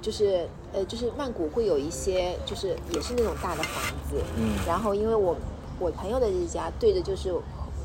[0.00, 5.36] 就是呃，就是曼谷会有一些，就是也是那种大的房子，嗯然后因为我
[5.78, 7.34] 我朋友的这家对着就是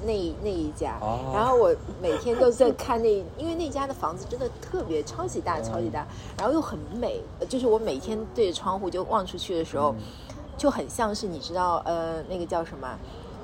[0.03, 6.05] 那那一家，哦然后我每天都在看那，因为那家的房子真的特别超级大，超级大，
[6.37, 10.03] 然后又很美，呃就是我每天对着窗户就望出去的时候，嗯
[10.57, 12.87] 就很像是你知道，呃，那个叫什么，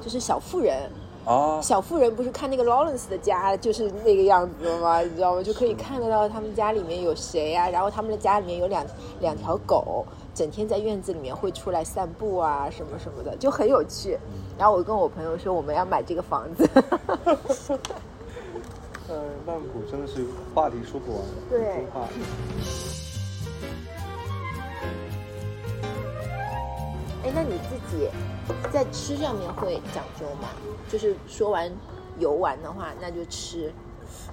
[0.01, 0.89] 就是小妇人。
[1.23, 5.01] 哦，小妇人不是看那个 Lawrence 的家就是那个样子吗？
[5.01, 5.43] 你知道吗？
[5.43, 8.83] 就可以看得到他们家里面有谁啊，然后他们的家里面有两
[9.19, 14.17] 两条狗，整天在院子里面会出来散步啊，什么什么的，就很有趣。
[14.57, 16.69] 然后我跟我朋友说我们要买这个房子，
[19.09, 21.85] 呃，曼谷真的是话题说不完，对。
[27.23, 28.09] 哎，那你自己
[28.71, 30.49] 在吃上面会讲究吗？
[30.89, 31.71] 就是说完
[32.17, 33.71] 游玩的话，那就吃。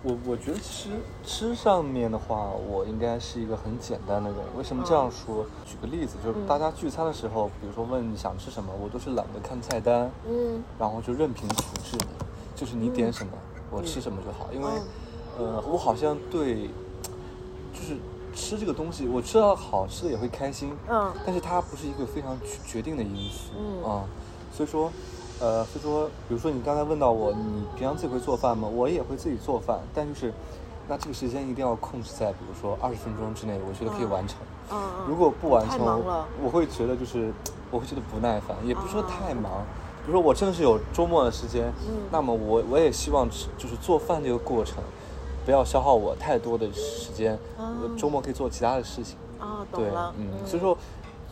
[0.03, 4.39] 我我觉得其实吃上面的话，我应该是一个很简单的人。
[4.57, 5.45] 为什么这样说？
[5.67, 12.07] 举个例子，就是大家聚餐的时候，比如说问你想吃什么，我都是懒得看菜单，嗯然后就任凭处置你，
[12.55, 13.33] 就是你点什么，
[13.71, 14.53] 我吃什么就好。
[14.53, 14.69] 因为，
[15.37, 16.69] 呃，我好像对，
[17.73, 17.97] 就是
[18.35, 21.13] 吃这个东西，我吃到好吃的也会开心，嗯。
[21.27, 23.85] 但是它不是一个非常决决定的因素，嗯。
[23.85, 24.05] 啊，
[24.53, 24.91] 所以说，
[25.41, 28.67] 呃，所以说，比如说你刚才问到我，你平常自己会做饭吗？
[28.67, 30.33] 我也会自己做饭，但就是，
[30.89, 34.39] 那这个时间一定要控制在，比如说二十分钟之内，我觉得可以完成。
[34.71, 35.07] 嗯嗯。
[35.07, 35.87] 如果不完太成，
[36.43, 37.33] 我会觉得就是，
[37.71, 39.63] 我会觉得不耐烦，也不是说啊太忙。
[40.05, 44.83] 比如说我真的是有周末的时间，嗯那么我我也希望吃就是做饭这个过程，
[45.45, 49.17] 不要消耗我太多的时间，啊我周末可以做其他的事情。
[49.39, 50.77] 哦，懂对了，，嗯，所以说，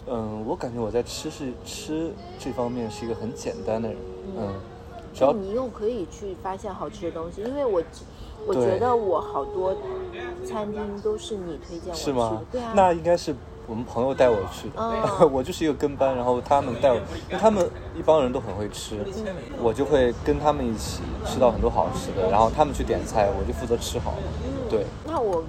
[0.09, 3.97] 嗯，我感觉我在吃是吃这方面是一个很简单的人，
[4.39, 4.55] 嗯，
[5.13, 7.83] 只要你又可以去发现好吃的东西，因为我
[8.47, 9.75] 我觉得我好多
[10.47, 12.43] 餐厅都是你推荐我去的，是吗？
[12.53, 13.35] 对啊，那应该是
[13.67, 16.97] 我们朋友带我去的，哦 我就是一个跟班，然后他们带我，
[17.29, 19.35] 因为他们一帮人都很会吃，嗯。
[19.61, 24.15] 我就会跟他们一起吃到很多好吃的，然后他们去点菜，我就负责吃好，
[24.45, 25.43] 嗯对，那我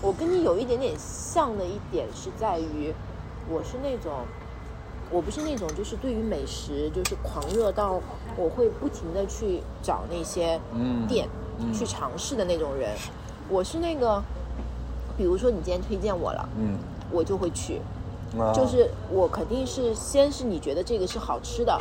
[0.00, 2.94] 我跟你有一点点像的一点是在于，
[3.48, 4.12] 我是那种。
[5.10, 7.98] 我不是那种就是对于美食就是狂热到
[8.36, 11.26] 我会不停的去找那些嗯店、
[11.58, 12.94] 嗯去尝试的那种人，
[13.48, 14.22] 我是那个，
[15.16, 16.76] 比如说你今天推荐我了，嗯，
[17.10, 17.80] 我就会去，
[18.38, 18.52] 啊。
[18.52, 21.80] 就是我肯定是先是你觉得这个是好吃的，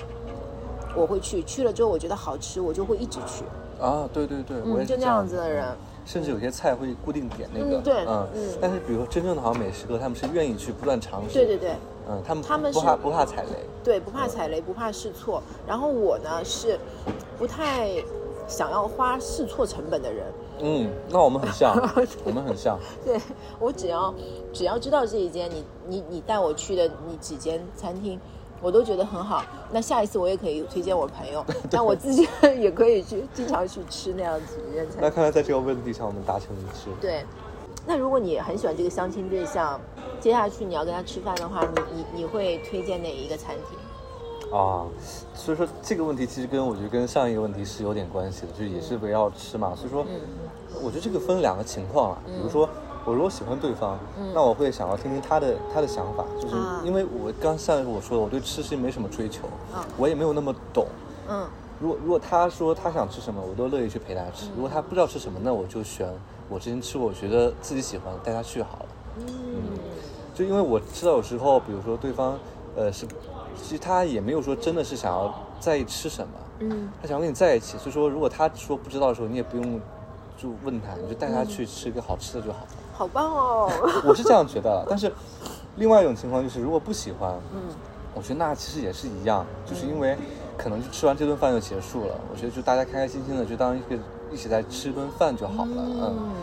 [0.95, 3.43] 我会去，去了之后我觉得好吃，我就会一直去，
[3.83, 5.49] 啊，对对对，嗯，就那样子的的。
[5.49, 5.77] 人，
[6.07, 8.57] 甚至有些菜会固定点那个，嗯对嗯嗯。
[8.61, 11.71] 但是比如说真正的好像美食哥，他们是愿意去不断尝试，对对对。
[12.09, 13.49] 嗯，他们他们不怕不怕踩雷，
[13.83, 15.43] 对，不怕踩雷，不怕试错。
[15.67, 16.79] 然后我呢是
[17.37, 18.01] 不太
[18.47, 20.25] 想要花试错成本的人，
[20.61, 21.75] 嗯，那我们很像，
[22.23, 23.19] 我们很像，对
[23.59, 24.13] 我只要
[24.53, 28.17] 只要知道这一间你你你带我去的你几间餐厅。
[28.61, 32.27] 我都觉得很好，那下一次我也可以推荐我朋友， 但我自己
[32.59, 34.97] 也可以去经常去吃那样子的餐厅。
[35.01, 36.89] 那看来在这个问题上我们达成一致。
[36.99, 37.23] 对，
[37.85, 39.79] 那如果你很喜欢这个相亲对象，
[40.19, 44.57] 接下去你要跟他吃饭的话，你你你会推荐哪一个餐厅？
[44.57, 44.87] 啊，
[45.35, 49.73] 所以说这个问题其实跟我觉得跟上一个问题是有点关系的，就也是围绕吃嘛。
[49.75, 50.21] 所以说，嗯
[50.81, 52.69] 我觉得这个分两个情况啊，比如说
[53.07, 53.97] 我如果喜欢对方，
[54.33, 60.85] 那我会想要听听他的他的想法，就是因为我刚像我说的，我对吃其实没什么追求啊，我也没有那么懂。
[61.29, 61.47] 嗯
[61.79, 64.47] 如果如果他说他想吃什么，我都乐意去陪他吃。
[64.55, 66.09] 如果他不知道吃什么，那我就选
[66.49, 68.85] 我之前吃过，我觉得自己喜欢，带他去好了。
[69.19, 69.25] 嗯
[70.35, 72.37] 就因为我知道有时候，比如说对方，
[72.75, 73.05] 呃，是，
[73.55, 77.77] 其实他也没有说真的是想要在意吃什么，嗯他想要跟你在一起。
[77.77, 79.79] 所以说，如果他说不知道的时候，你也不用
[80.35, 82.67] 就问他，你就带他嗯去吃一个好吃的就好了。
[82.97, 83.69] 好棒哦！
[84.03, 85.13] 我是这样觉得，但是
[85.75, 87.61] 另外一种情况就是，如果不喜欢，嗯
[88.15, 90.17] 我觉得那其实也是一样，就是因为
[90.57, 92.15] 可能就吃完这顿饭就结束了。
[92.31, 93.95] 我觉得就大家开开心心的，就当一个
[94.31, 95.69] 一起在吃一顿饭就好了。
[95.77, 96.33] 嗯，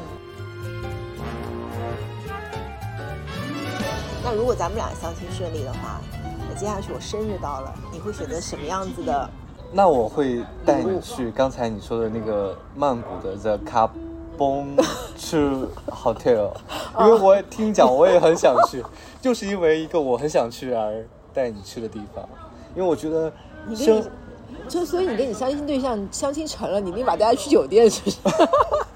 [4.23, 6.01] 那如果咱们俩相亲顺利的话，
[6.49, 9.29] 那接下去我生日到了，你会选择什么样子的？
[9.73, 13.59] 那我会带你去刚才你说的那个曼谷的 The
[14.37, 14.77] Kabong
[15.17, 16.51] Chu Hotel，
[16.99, 18.85] 因为我也听讲，我也很想去，
[19.21, 22.29] 就是因为一个我很想去而带你去的地方，
[22.75, 23.33] 因为我觉得
[23.75, 24.05] 生你跟你
[24.69, 28.19] 就所以你跟你相亲对象相亲成了，你立马带他去酒店，是不是？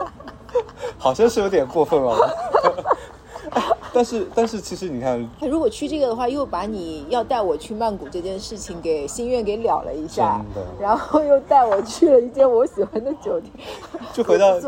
[0.98, 2.16] 好像是有点过分哦。
[3.90, 10.44] 但是但是其实你看，他如果去这个的话，又把你要带我去曼谷这件事情给心愿给了了一下，
[10.78, 13.52] 然后又带我去了一间我喜欢的酒店，
[14.12, 14.60] 就回到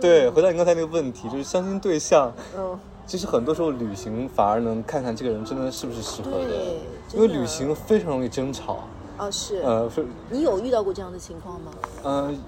[0.00, 2.32] 对回到你刚才那个问题，就是相亲对象。
[2.56, 6.78] 嗯，其实很多时候旅行反而能看看这个人真的是不是适合的对，
[7.14, 8.84] 因为旅行非常容易争吵。
[9.18, 9.58] 哦，是。
[9.62, 11.70] 呃，是，你有遇到过这样的情况吗？
[12.02, 12.38] 嗯、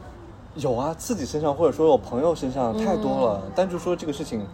[0.55, 3.43] 有啊，自己身上或者说我朋友身上太多了。
[3.55, 4.45] 但就说这个事情，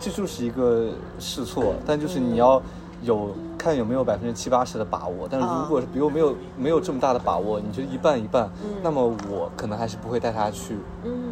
[0.00, 2.60] 这就是一个试错，但就是你要
[3.02, 5.28] 有看有没有百分之七八十的把握。
[5.30, 8.50] 但是如果是比如没有没有这么大的把握，你就一半一半，
[8.82, 10.76] 那么我可能还是不会带他去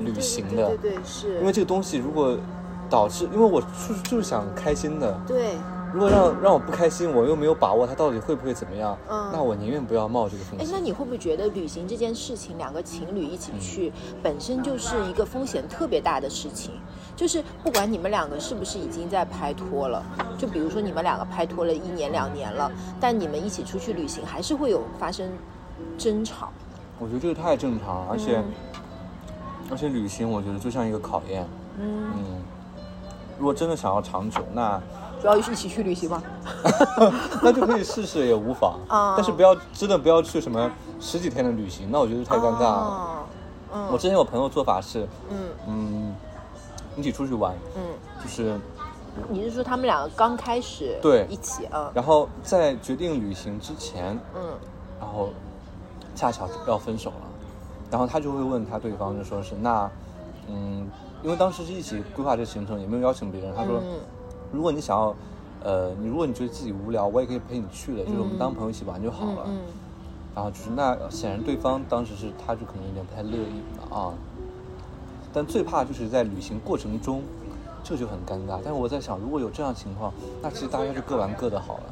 [0.00, 1.38] 旅行的，对对对对，是。
[1.40, 2.36] 因为这个东西如果
[2.88, 5.18] 导致，因为我就是就是想开心的。
[5.26, 5.56] 对，
[5.92, 10.72] 如果让让我不开心，我又没有把握他到底会不会怎么样，嗯那我宁愿不要冒这个风哎，险。
[10.72, 16.74] 那你会不会觉得旅行这件事情，两个情侣一起去，本身就是一个风险特别大的事情？
[17.16, 20.04] 就是不管你们两个是不是已经在拍拖了，
[20.38, 25.28] 就比如说你们两个拍拖了一年两年了，但你们一起出去旅行，还是会有发生
[25.98, 26.50] 争吵。
[26.98, 28.44] 我觉得这个太正常了，而且、嗯
[29.68, 31.44] 而且旅行我觉得就像一个考验，
[31.80, 32.24] 嗯，嗯，
[33.36, 34.80] 如果真的想要长久，那
[35.20, 36.22] 主要是一起去旅行吗？
[37.42, 42.76] 那就可以试试也无妨， 啊但是不要真的不要去什么十几天的旅行，那我觉得太尴尬了。
[42.76, 43.12] 哦
[43.74, 46.14] 嗯我之前有朋友做法是，嗯嗯，
[46.96, 47.82] 一起出去玩，嗯，
[48.22, 48.58] 就是
[49.28, 51.26] 你是说他们两个刚开始对。
[51.28, 51.90] 一起啊？
[51.94, 54.42] 然后在决定旅行之前，嗯。
[54.98, 55.28] 然后
[56.14, 57.26] 恰巧要分手了，
[57.90, 59.90] 然后他就会问他对方，就说是那，
[60.48, 60.88] 嗯，
[61.22, 63.54] 因为当时是一起规划这个行程，也没有邀请别人。
[63.54, 64.00] 他说，嗯
[64.52, 65.14] 如果你想要，
[65.62, 69.44] 呃，你如果你觉得自己无聊，我也可以陪你去的，就是我们当朋友一起玩就好了。
[69.46, 69.58] 嗯
[70.34, 74.12] 然后就是那显然对方当时是他就可能有点不太乐意了啊，
[75.36, 77.22] 但最怕就是在旅行过程中，
[77.84, 78.58] 这就很尴尬。
[78.64, 81.82] 但是我在想，如果有这样情况，那其实大家就各玩各的好了，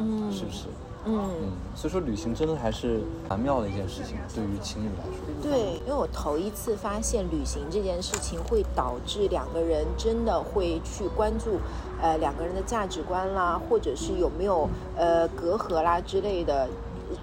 [0.00, 0.66] 嗯是不是？
[1.06, 3.00] 嗯嗯，所以说旅行真的还是
[3.30, 5.50] 蛮妙的一件事情，对于情侣来说。
[5.50, 11.58] 对，因为我头一次发现旅行这件事情会导致两个人真的会去关注，
[12.02, 16.68] 呃，两个人的价值观啦，或者是有没有呃隔阂啦之类的。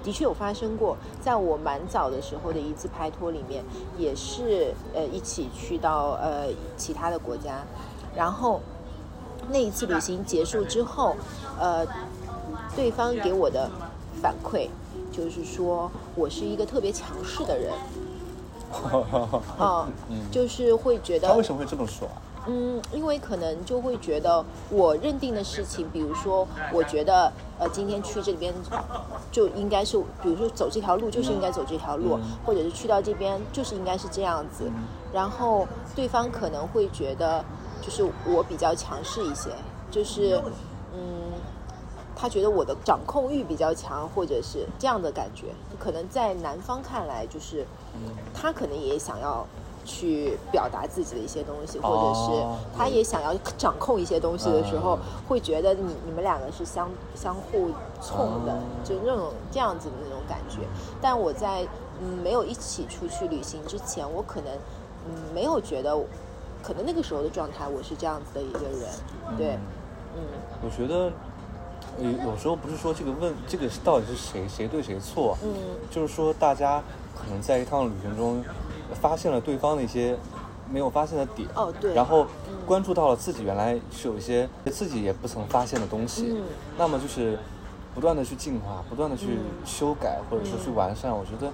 [0.03, 3.63] 的确有发生过，在我蛮早的时候的一次拍拖里面，
[3.97, 6.47] 也是呃一起去到呃
[6.77, 7.63] 其他的国家，
[8.15, 8.61] 然后
[9.49, 11.15] 那一次旅行结束之后，
[11.59, 11.85] 呃，
[12.75, 13.69] 对方给我的
[14.21, 14.67] 反馈
[15.11, 17.73] 就是说我是一个特别强势的人，
[19.57, 19.87] 啊、
[20.31, 22.21] 就是会觉得他为什么会这么说啊？
[22.47, 28.53] 嗯，因为可能就会觉得我认定的事情，比如说，我觉得呃，今天去这边
[29.31, 34.71] 就应该是，比如说走这条路就是应该走这条路，或者是去到这边就是应该是这样子。
[35.13, 37.43] 然后对方可能会觉得，
[37.81, 39.49] 就是我比较强势一些，
[39.91, 40.41] 就是
[40.93, 41.33] 嗯，
[42.15, 45.47] 他觉得我的掌控欲比较强，或者是这样的感觉。
[45.79, 47.65] 可能在男方看来，就是
[48.33, 49.45] 他可能也想要
[49.89, 60.59] 去表达自己的一些东西，或者是哦他也想要掌控一些东西的时候嗯，会觉得你你们两个是相相互冲的哦，就那种这样子的那种感觉。
[61.01, 61.63] 但我在
[61.99, 64.53] 嗯没有一起出去旅行之前，我可能
[65.07, 65.97] 嗯没有觉得，
[66.61, 69.57] 可能那个时候的状态我是这样子的一个人，对，
[70.15, 70.21] 嗯。
[70.61, 71.11] 我觉得，
[71.97, 75.49] 有，有时候不是说这个问这个是到底是谁谁对谁错，嗯。
[75.89, 76.83] 就是说大家
[77.17, 78.43] 可能在一趟旅行中
[78.93, 80.17] 发现了对方的一些
[80.71, 82.25] 没有发现的点，哦对然后
[82.65, 86.43] 关注到了自己原来是有一些自己也不曾发现的东西，嗯
[86.77, 87.37] 那么就是
[87.93, 91.51] 不断的去进化，不断的去修改，或者说去完善，我觉得。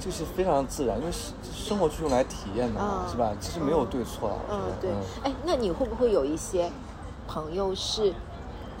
[0.00, 3.30] 这是非常自然，因为生生活就是用来体验的嘛，啊是吧？
[3.38, 4.92] 其实没有对错啊，我嗯觉得。
[4.92, 4.92] 对，
[5.22, 6.68] 哎，那你会不会有一些
[7.28, 8.12] 朋友是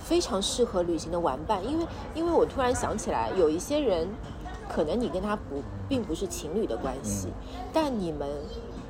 [0.00, 1.64] 非常适合旅行的玩伴？
[1.64, 1.86] 因为
[2.16, 4.08] 因为我突然想起来，有一些人，
[4.68, 7.32] 可能你跟他不并不是情侣的关系，嗯
[7.72, 8.28] 但你们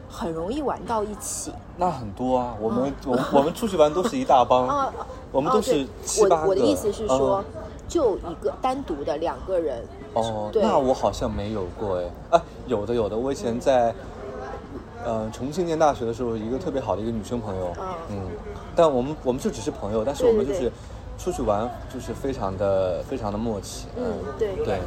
[0.09, 1.53] 很容易玩到一起。
[1.77, 4.93] 那很多啊，我们、我我们出去玩都是一大帮， 啊，
[5.33, 6.43] 我们都是七八个。
[6.43, 9.85] 我我的意思是说，嗯就一个单独的两个人。
[10.15, 13.95] 哦，那我好像没有过哎，啊，有的有的，我以前在，
[15.05, 18.31] 呃，重庆念大学的时候，一个特别好的一个女生朋友，嗯嗯，
[18.77, 20.71] 但我们我们就只是朋友，但是我们就是
[21.19, 24.05] 出去玩就是非常的非常的默契，嗯，
[24.39, 24.79] 对对。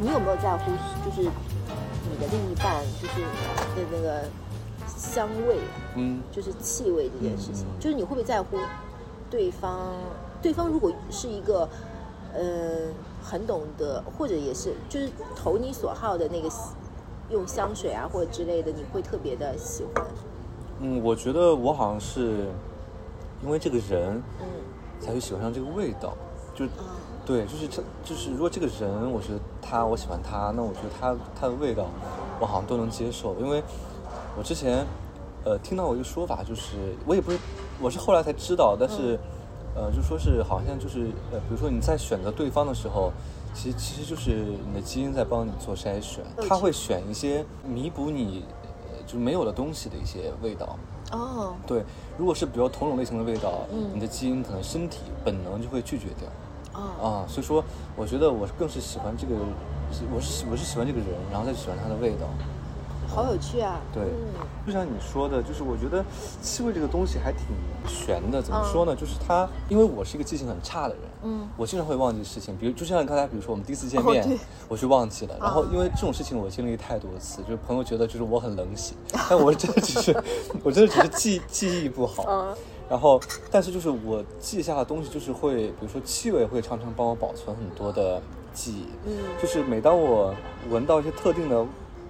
[0.00, 0.70] 你有没有在乎，
[1.04, 4.22] 就是你的另一半，就是的那个
[4.86, 5.58] 香味，
[5.96, 8.58] 嗯，就是气味这件事情，就是你会不会在乎
[9.30, 9.94] 对方？
[10.40, 11.68] 对方如果是一个，
[12.32, 16.48] 呃，很懂得，或者也是就是投你所好的那个
[17.28, 20.06] 用香水啊或者之类的，你会特别的喜欢。
[20.78, 22.46] 嗯，我觉得我好像是
[23.42, 24.46] 因为这个人嗯
[25.00, 26.16] 才会喜欢上这个味道，
[26.54, 26.94] 就啊
[27.28, 31.84] 对，就是这就是如果这个人，我觉得他我喜欢他，那我觉得他他的味道
[32.40, 33.62] 我好像都能接受，因为
[34.34, 34.86] 我之前
[35.44, 36.76] 呃听到过一个说法，就是
[37.06, 37.38] 我也不是
[37.82, 39.18] 我是后来才知道，但是、
[39.74, 43.12] 呃，就说是好像就是呃，比如说你在选择对方的时候，
[43.52, 48.42] 其实其实就是你的基因在帮你做筛选，他会选一些弥补你
[48.90, 50.78] 呃就没有的东西的一些味道。
[51.12, 51.84] 哦，对，
[52.16, 56.26] 如果是比较同种类型的味道，嗯你的基因可能身体本能就会拒绝掉。
[57.00, 57.62] 哦，啊，所以说
[57.96, 59.34] 我觉得我更是喜欢这个，
[60.14, 62.26] 我是喜我是喜欢这个人，然后再喜欢它的味道。
[63.10, 63.80] 好有趣啊。
[63.92, 66.04] 对嗯，就像你说的，就是我觉得
[66.42, 67.40] 气味这个东西还挺
[67.86, 68.42] 悬的。
[68.42, 68.94] 怎么嗯说呢？
[68.94, 72.54] 就是它，因为我是一个记性很差的人，嗯我经常会忘记事情。
[72.58, 75.34] 比如，就像刚才，比如说我们第一次见面，哦我去忘记了。
[75.40, 78.94] 然后啊因为这种事情我经历太多次，就是朋友觉得就是我很冷血，
[79.30, 80.22] 但我真的只是，
[80.62, 82.24] 我真的只是记记忆不好。
[82.28, 82.54] 嗯
[82.88, 83.20] 然后，
[83.50, 88.20] 但是就是我记下的东西，就是会，比如说气味会常常帮我保存很多的
[88.52, 88.86] 记忆。
[89.06, 90.34] 嗯就是每当我
[90.70, 91.64] 闻到一些特定的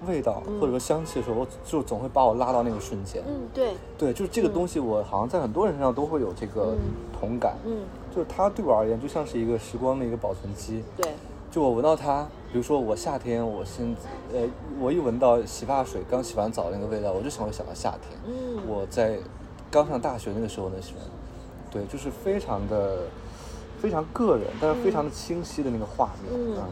[0.07, 3.21] 味道、嗯或者说香气的时候，我就总会把我拉到那个瞬间。
[3.27, 6.77] 嗯，对，对，就是这个东西，我好像在很多人身上都会有这个嗯
[7.19, 7.57] 同感。
[7.65, 7.81] 嗯
[8.15, 10.81] 就是它对我而言，就像是一个时光的一个保存机。
[10.95, 11.11] 对，
[11.51, 13.95] 就我闻到它，比如说我夏天，我先，
[14.33, 14.47] 呃，
[14.79, 18.17] 我一闻到洗发水刚洗完澡那个味道，我就想会想到夏天。
[18.25, 19.19] 嗯我在
[19.71, 21.01] 刚上大学那个时候那时候，
[21.71, 22.99] 对，就是非常的
[23.81, 26.33] 非常个人，但是非常的清晰的那个画面。
[26.33, 26.63] 嗯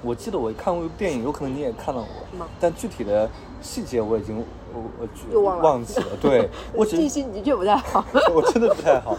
[0.00, 3.28] 我记得我看过一部电影，有可能你也看到过，但具体的
[3.60, 4.38] 细节我已经
[4.72, 6.06] 我我又忘了忘记了。
[6.20, 8.04] 对 我只记性的确不太好。
[8.32, 9.18] 我真的不太好。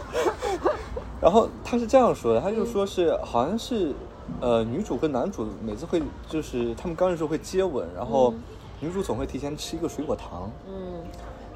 [1.20, 3.94] 然后他是这样说的，他就说是好像是，
[4.40, 8.40] 呃，女主跟男主每次会就是他们刚认识会接吻，然后嗯
[8.80, 11.04] 女主总会提前吃一个水果糖，嗯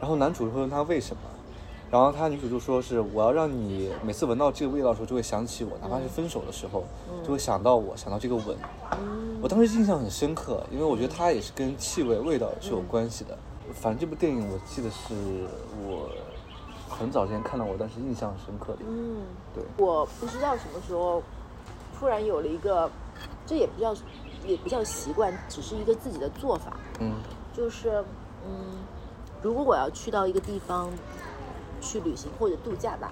[0.04, 1.22] 然后男主会问她为什么，
[1.90, 6.84] 然后他女主就说是我要让你每次闻到这个味道的时候就会想起我，哪怕是分手的时候
[7.24, 8.58] 就会想到我，想到这个吻。
[9.00, 13.38] 嗯我当时印象很深刻，因为我觉得它也是跟气味、味道是有关系的。
[13.74, 15.14] 反正这部电影我记得是
[15.88, 16.10] 我
[16.90, 18.80] 很早之前看到过，但是印象很深刻的。
[18.86, 19.22] 嗯，
[19.56, 21.24] 对，我不知道什么时候
[21.98, 22.92] 突然有了一个，
[23.46, 23.96] 这也不叫
[24.46, 27.14] 也不叫习惯，只是一个自己的做法，嗯
[27.54, 28.04] 就是
[28.46, 28.83] 嗯，
[29.44, 30.90] 如果我要去到一个地方
[31.82, 33.12] 去旅行或者度假吧，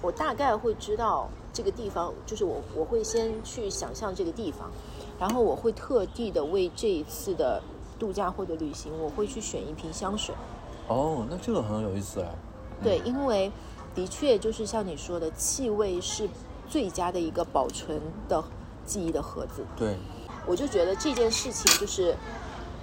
[0.00, 4.70] 我大概会知道这个地方，就是我我会先去想象这个地方，
[5.18, 7.60] 然后我会特地的为这一次的
[7.98, 10.32] 度假或者旅行，我会去选一瓶香水。
[10.86, 12.28] 哦，那这个很有意思哎。
[12.82, 13.50] 对，因为
[13.94, 16.28] 的确就是像你说的，气味是
[16.68, 18.42] 最佳的一个保存的
[18.86, 19.64] 记忆的盒子。
[19.76, 19.96] 对，
[20.46, 22.16] 我就觉得这件事情就是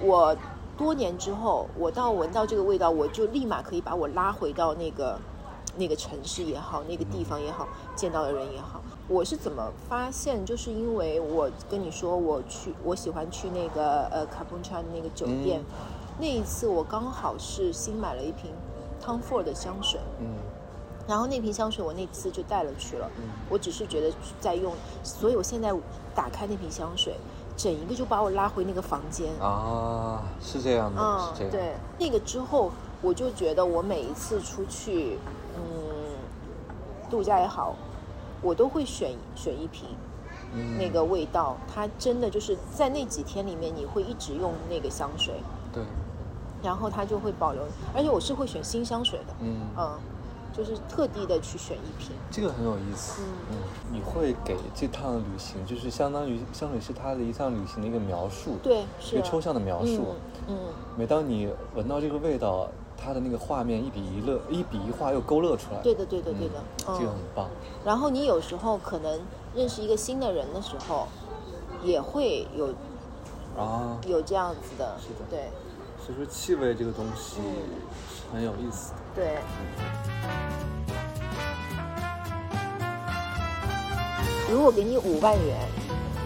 [0.02, 0.36] 我
[0.80, 5.20] 多年之后，我到闻到这个味道，我就立马可以把我拉回到那个
[5.76, 7.68] 那个城市也好，那个地方也好，
[7.98, 8.82] 见到的人也好。
[9.10, 10.46] 我是怎么发现？
[10.46, 15.66] 就是因为我跟你说，我去我喜欢去那个呃卡布查的那个酒店，嗯
[16.18, 18.52] 那一次我刚好是新买了一瓶
[19.04, 20.28] Tom Ford 的香水，嗯
[21.08, 24.74] 然后那瓶香水我那次就带了去了，嗯我只是觉得在用，
[25.04, 25.74] 所以我现在
[26.16, 27.16] 打开那瓶香水，
[27.60, 29.28] 整一个就把我拉回那个房间。
[29.42, 31.52] 啊，是这样的，嗯是这，样。
[31.52, 35.20] 对，那个之后我就觉得我每一次出去，
[35.58, 35.62] 嗯，
[37.10, 37.76] 度假也好，
[38.42, 39.90] 我都会选选一瓶
[40.54, 40.78] 嗯。
[40.78, 45.34] 那个味道，它真的就是在那几天里面你会一直用那个香水，
[45.74, 45.84] 对，
[46.64, 47.62] 然后它就会保留，
[47.94, 49.92] 而且我是会选新香水的，嗯，嗯，
[50.60, 53.22] 就是特地的去选一瓶，这个很有意思。
[53.50, 53.56] 嗯，
[53.94, 60.16] 你会给这趟旅行，就是相当于香水是他的一趟旅行的一个描述，，对，是一个抽象的描述。
[60.50, 60.58] 嗯嗯
[60.98, 65.80] 每当你闻到这个味道，它的那个画面一笔一乐，一笔一画又勾勒出来。
[65.82, 66.56] 对的对的对的
[66.90, 67.50] 嗯，这个嗯很棒。
[67.86, 69.18] 然后你有时候可能
[69.56, 71.08] 认识一个新的人的时候，
[71.82, 72.68] 也会有
[73.58, 75.50] 啊，有这样子的，是的对
[76.06, 77.40] 所以说气味这个东西
[78.34, 78.99] 很有意思的。
[79.16, 79.38] 对。
[84.52, 85.58] 如果给你五万元，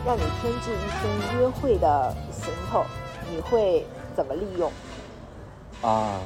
[0.06, 2.84] 让你添置一身约会的行头，
[3.30, 4.72] 你会怎么利用？
[5.82, 6.20] 啊，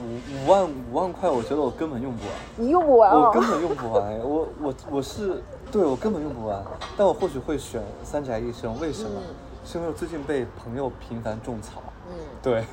[0.00, 3.26] 五五万五万块，我觉得我根本用不完，你用不完哦。
[3.26, 4.18] 我根本用不完。
[4.20, 5.42] 我我我是
[5.72, 6.62] 对我根本用不完，
[6.96, 9.10] 但我或许会选三宅一生，为什么？
[9.16, 12.64] 嗯是因为我最近被朋友频繁种草，嗯对，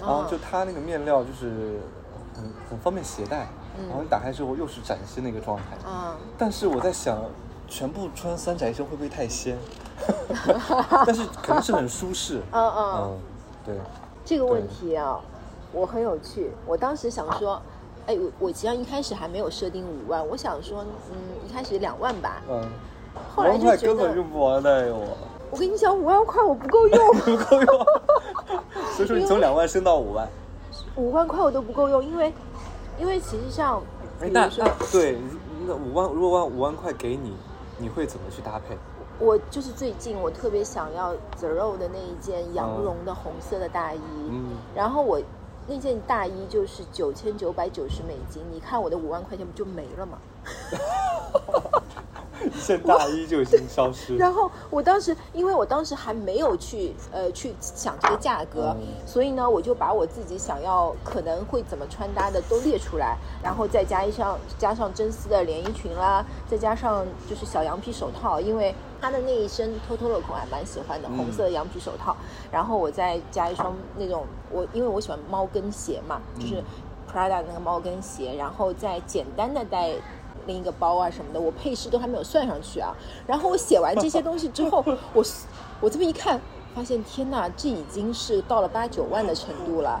[0.00, 1.78] 然后哦就它那个面料就是
[2.34, 5.88] 很很方便携带，嗯然后你打开之后又是崭新的一个状态。
[5.88, 7.18] 啊，但是我在想，
[7.68, 9.56] 全部穿三宅一生会不会太仙？
[11.06, 12.40] 但是肯定是很舒适。
[12.52, 12.94] 嗯嗯。
[12.96, 13.18] 嗯，
[13.64, 13.74] 对，
[14.24, 15.20] 这个问题啊，
[15.72, 16.50] 我很有趣。
[16.66, 17.60] 我当时想说，
[18.06, 21.16] 哎，我我其实一开始还没有设定五万，我想说，嗯，
[21.48, 22.42] 一开始两万吧。
[22.48, 22.68] 嗯，
[23.34, 25.16] 后来五万块就觉得，根本用不完的我。
[25.50, 27.86] 我跟你讲，五万块我不够用， 不够用，
[28.96, 30.26] 所以说你从两万升到五万。
[30.96, 32.32] 五万块我都不够用，因为
[32.98, 33.82] 因为其实像，
[34.20, 35.18] 那那，对，
[35.66, 37.34] 那五万如果万五万块给你，
[37.78, 38.76] 你会怎么去搭配？
[39.18, 45.20] 我就是最近我特别想要 Zero 的那一件羊绒的红色的大衣，嗯，然后我
[45.66, 50.18] 那件大衣就是九千九百九十美金，你看我的五万块钱不就没了吗？
[52.54, 54.16] 一件大衣就已经消失。
[54.16, 72.16] 然后我当时，因为我当时还没有去呃去想这个价格，嗯所以呢，我就把我自己想要可能会怎么穿搭的都列出来，然后再加一上加上真丝的连衣裙啦，再加上就是小羊皮手套，因为他的那一身 Totoro 我还蛮喜欢的，嗯红色的羊皮手套，
[72.50, 76.64] 然后我再加一双那种我因为我喜欢猫跟鞋嘛，就是嗯
[77.12, 79.90] Prada 那个猫跟鞋，然后再简单的带
[80.46, 82.94] 拎一个包啊什么的，我配饰都还没有算上去啊。
[83.26, 84.84] 然后我写完这些东西之后，
[85.14, 85.24] 我
[85.80, 86.40] 我这么一看，
[86.74, 90.00] 发现天呐，这已经是到了八九万的程度了。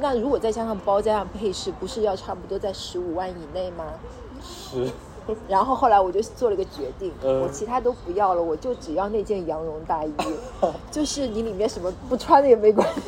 [0.00, 3.84] 那如果再加上包加上配饰，不是要差不多在十五万以内吗？
[4.40, 4.88] 是，
[5.48, 10.12] 然后后来我就做了一个决定，嗯我其他都不要了，我就只要那件羊绒大衣，
[10.92, 13.00] 就是你里面什么不穿的也没关系，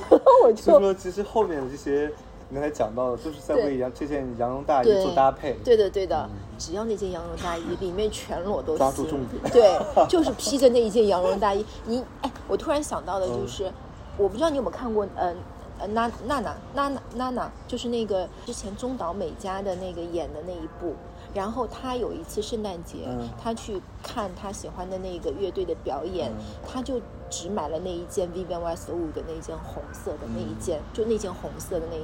[0.45, 2.13] 我就说其实后面的这些
[2.51, 5.55] 你刚才讲到的，都是在为羊这件羊绒大衣做搭配。
[5.65, 6.29] 对的对的，
[6.59, 8.91] 只要那件羊绒大衣里面全裸都抓。
[8.93, 11.65] 住重点对，就是披着那一件羊绒大衣。
[11.87, 13.73] 你哎，我突然想到的就是，
[14.19, 15.35] 我不知道你有没有看过，呃。
[15.79, 20.95] 呃，娜娜娜娜娜娜娜，就是那个之前中岛美嘉的那个演的那一部，
[21.33, 32.03] 然后她有一次圣诞节，嗯他去看她喜欢的那个乐队的表演，嗯他就只买了那一件 Vivienne Westwood 的那一件红色的那一件，就那件红色的那一，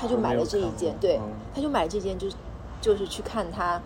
[0.00, 1.20] 他就买了这一件，对
[1.54, 2.36] 他就买了这件，就是
[2.80, 3.80] 就是去看他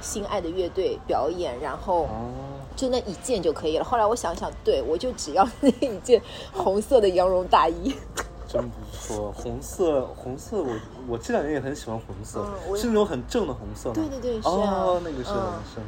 [0.00, 2.30] 心爱的乐队表演，然后哦，
[2.74, 3.84] 就那一件就可以了。
[3.84, 6.20] 后来我想想，对我就只要 那一件
[6.52, 7.94] 红色的羊绒大衣，
[8.48, 9.32] 真不错。
[9.32, 10.68] 红色，红色我，
[11.08, 13.94] 我这两年也很喜欢红色，嗯是那种很正的红色吗？
[13.94, 15.82] 对对对是啊哦，那个是嗯男生，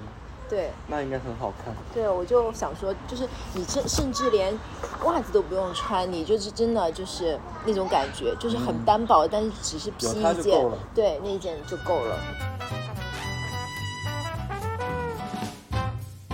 [0.49, 1.74] 对那应该很好看。
[1.92, 4.59] 对，我就想说，就是你甚甚至连
[5.05, 12.16] 袜子都不用穿，你就是真的就是那种感觉，就是很单薄，但是只是披一件对，那一件就够了。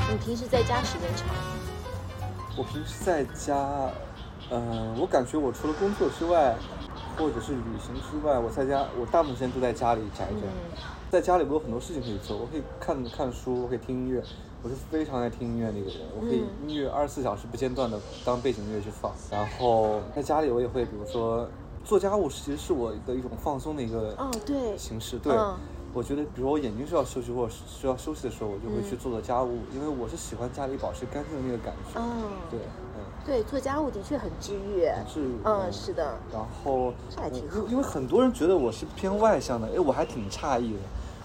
[0.08, 1.34] 你平时在家时间长吗？
[2.56, 3.90] 我平时在家，
[4.50, 6.54] 嗯、我感觉我除了工作之外，
[7.18, 10.42] 或者是旅行之外，我在家，我大部分时间都在家里宅着。
[10.42, 14.20] 嗯在家里我有很多事情可以做，我可以看看书，我可以听音乐，
[14.64, 19.12] 我是非常爱听音乐的一个人，我可以嗯音乐二十四小时不间断的当背景音乐去放。
[19.30, 21.48] 然后在家里我也会，比如说
[21.84, 25.16] 做家务，其实是我的一种放松的一个哦，对，形式。
[25.20, 25.54] 对，嗯
[25.92, 32.00] 我觉得比如我眼睛需要休息或者是需要休息的时候，我就会去嗯做做家务，因为我是喜欢家里保持干净的那个感觉。
[32.00, 32.58] 嗯，对，
[32.96, 33.04] 嗯。
[33.24, 34.88] 对，做家务的确很治愈。
[35.08, 40.80] 治愈，嗯，是的，然后，这还挺因为很多人觉得我是偏外向的，哎，我还挺诧异的。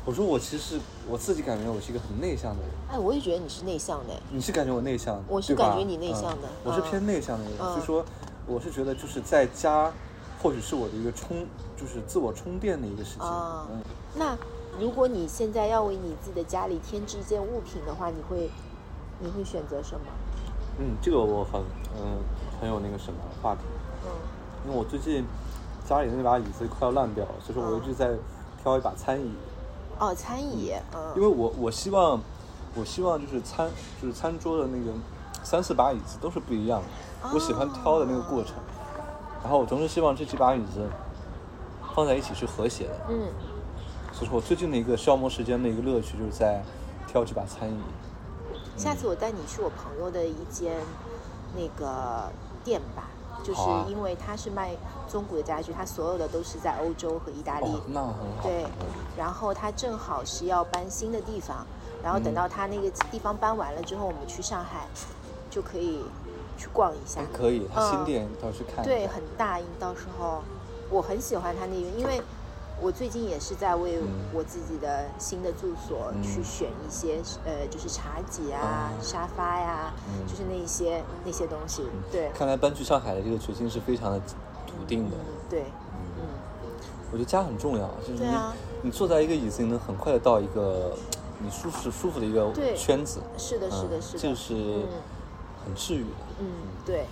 [0.05, 4.13] 我说我其实我自己感觉我是一个很内向的人，哎，我也觉得你是内向的。
[4.31, 8.03] 你是感觉我内向的，我是感觉你内向的嗯我是嗯偏内向的人，嗯所以说
[8.47, 9.91] 我是觉得就是在家，
[10.41, 11.45] 或许是我的一个充，
[11.77, 13.27] 就是自我充电的一个时间。
[13.27, 13.81] 啊嗯，
[14.15, 14.37] 那
[14.79, 18.49] 如果你现在要为你自己的家里添置一件物品的话，你会
[19.19, 20.05] 你会选择什么？
[20.79, 21.61] 嗯，这个我很
[21.97, 22.17] 嗯
[22.59, 23.61] 很有那个什么话题，
[24.05, 24.09] 嗯
[24.65, 25.23] 因为我最近
[25.87, 28.11] 家里那把椅子快要烂掉了，所以说我一直在
[28.63, 29.31] 挑一把餐椅。
[29.99, 32.19] 哦，餐椅，嗯，因为我我希望，
[32.73, 33.69] 我希望就是餐
[34.01, 34.91] 就是餐桌的那个
[35.43, 36.81] 三四把椅子都是不一样
[37.21, 38.55] 的，我喜欢挑的那个过程。
[39.43, 40.89] 然后我同时希望这几把椅子
[41.93, 43.27] 放在一起是和谐的，嗯。
[44.13, 46.63] 所以说我最近的一个消磨时间的一个乐趣就是在
[47.05, 47.77] 挑几把餐椅。
[48.77, 50.73] 下次我带你去我朋友的一间
[51.53, 52.31] 那个
[52.63, 53.08] 店吧，
[53.43, 54.75] 就是因为他是卖
[55.07, 57.65] 中古的家具，他所有的都是在欧洲和意大利。
[57.67, 58.43] 哦，那很好。
[58.43, 58.65] 对，
[59.17, 61.65] 然后他正好是要搬新的地方，
[62.03, 64.87] 然后等嗯到他那个地方搬完了之后，我们去上海
[65.49, 66.03] 就可以
[66.57, 67.25] 去逛一下哎。
[67.33, 70.41] 可以，他新嗯店到去看一对，很大，到时候
[70.89, 72.21] 我很喜欢他那边，因为
[72.81, 74.07] 我最近也是在为嗯。
[74.33, 76.23] 我自己的新的住所嗯。
[76.23, 80.25] 去选一些、呃，就是茶几啊、嗯沙发呀、嗯。
[80.27, 81.83] 就是那些那些东西。
[82.11, 84.19] 对，看来搬去上海的这个决心是非常的
[84.65, 85.17] 笃定的。
[85.17, 85.61] 嗯，对，
[86.17, 86.27] 嗯，
[87.11, 88.53] 我觉得家很重要，就是你、啊。
[88.81, 90.95] 你坐在一个椅子，你能很快的到一个
[91.39, 92.75] 你舒适舒服的一个对。
[92.77, 93.21] 圈子。
[93.37, 94.87] 是的，是的，嗯是的，这个是嗯。
[95.65, 96.15] 很治愈的。
[96.39, 96.45] 嗯，
[96.85, 97.05] 对。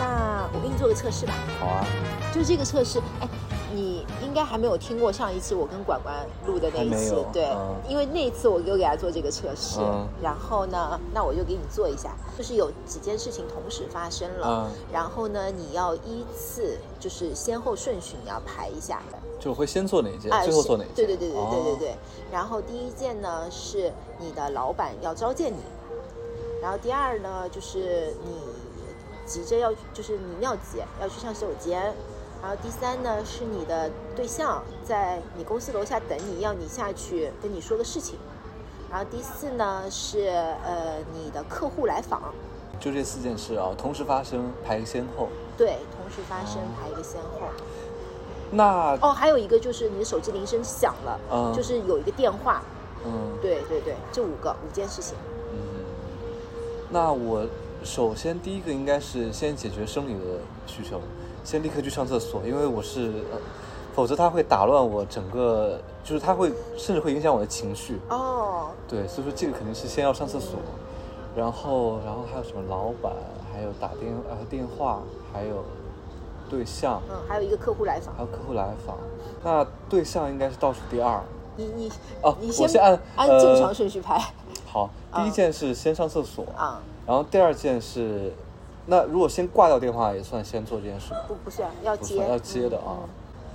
[0.00, 1.34] 那我给你做个测试吧。
[1.60, 1.86] 好啊，
[2.34, 3.28] 就这个测试，哎，
[3.74, 7.76] 你应该还没有听过上一次我跟管管录的那一次对，嗯。
[7.86, 10.08] 因为那一次我就给他做这个测试，嗯。
[10.22, 14.78] 然后呢，那我就给你做一下，就是有几件事情同时发生了，嗯。
[14.90, 19.02] 然后呢，你要依次就是先后顺序你要排一下，
[19.38, 20.94] 就会先做哪一件，最后做哪一件？
[20.94, 21.94] 对对对对对对哦对。
[22.32, 25.60] 然后第一件呢是你的老板要召见你，
[26.62, 28.32] 然后第二呢就是你
[29.30, 31.80] 急着要就是你尿急要去上洗手间，
[32.42, 38.18] 然后第三呢是你的对象在你公司楼下等你，要你下去跟你说个事情，
[38.90, 40.26] 然后第四呢是
[40.64, 42.34] 呃你的客户来访，
[42.80, 45.28] 就这四件事啊，同时发生，排个先后。
[45.56, 47.46] 对，同时发生哦排一个先后。
[48.50, 52.64] 那哦，还有一个就是你的手机铃声响了，嗯就是有一个电话，
[53.04, 55.16] 嗯对对对，这五个五件事情。
[55.52, 55.84] 嗯，
[56.88, 57.46] 那我
[57.82, 61.00] 首先第一个应该是先解决生理的需求，
[61.44, 63.38] 先立刻去上厕所，因为我是，呃
[63.92, 67.98] 否则它会打乱我整个，就是它会甚至会影响我的情绪。
[68.08, 70.60] 哦，对，所以说这个肯定是先要上厕所，
[71.34, 73.12] 然后然后还有什么老板，
[73.52, 75.00] 还有打电呃电话，
[75.32, 75.64] 还有
[76.48, 78.14] 对象，嗯，还有一个客户来访。
[78.14, 78.96] 还，有客户来访。
[79.42, 81.20] 那对象应该是倒数第二。
[81.56, 84.18] 你你哦你我先按按呃正常顺序排。
[84.66, 86.80] 好，第一啊件事先上厕所，啊，
[87.10, 88.32] 然后第二件是，
[88.86, 91.18] 那如果先挂掉电话也算先做这件事吗？
[91.26, 93.02] 不不是要接不算要接的啊。
[93.02, 93.08] 嗯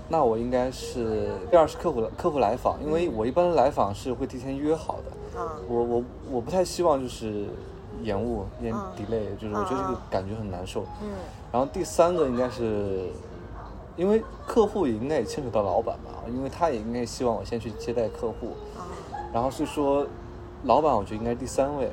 [0.08, 5.42] 那我应该是第二是客户客户来访，因为我一般来访是会提前约好的。
[5.70, 7.48] 我我我不太希望就是
[8.04, 10.84] 延误延嗯 delay，就是我觉得这个嗯嗯感觉很难受。
[11.02, 11.10] 嗯
[11.52, 13.10] 然后第三个应该是，
[13.96, 18.50] 因为客户也应该也牵扯到老板吧，因为他也应该希望我先去接待客户。
[18.78, 18.84] 啊
[19.34, 20.06] 然后是说，
[20.66, 21.90] 老板我觉得应该是第三位。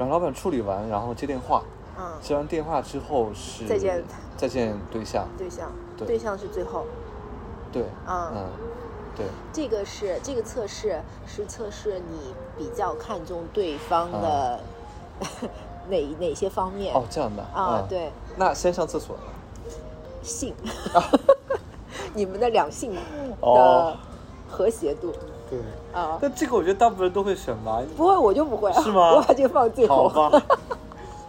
[0.00, 1.62] 嗯然后老板处理完，然后接电话，
[1.98, 4.02] 嗯，接完电话之后是再见
[4.34, 6.86] 再见对象，对象对对象是最后，
[7.70, 8.46] 对，嗯嗯，
[9.14, 14.60] 对，这个是这个测试是测试你比较看重对方的
[15.90, 17.80] 哪哪些方面哦，这样的啊？
[17.82, 19.22] 嗯对，那先上厕所呢？
[20.22, 20.54] 性，
[22.14, 23.00] 你们的两性的
[23.40, 23.94] 哦。
[24.52, 25.12] 和谐度
[25.50, 25.58] 对，
[25.92, 26.16] 啊。
[26.22, 30.08] 但这个我觉得大部分人都会选吧，不会，我就不会，是吗 我把这个放最后。
[30.08, 30.42] 好吧？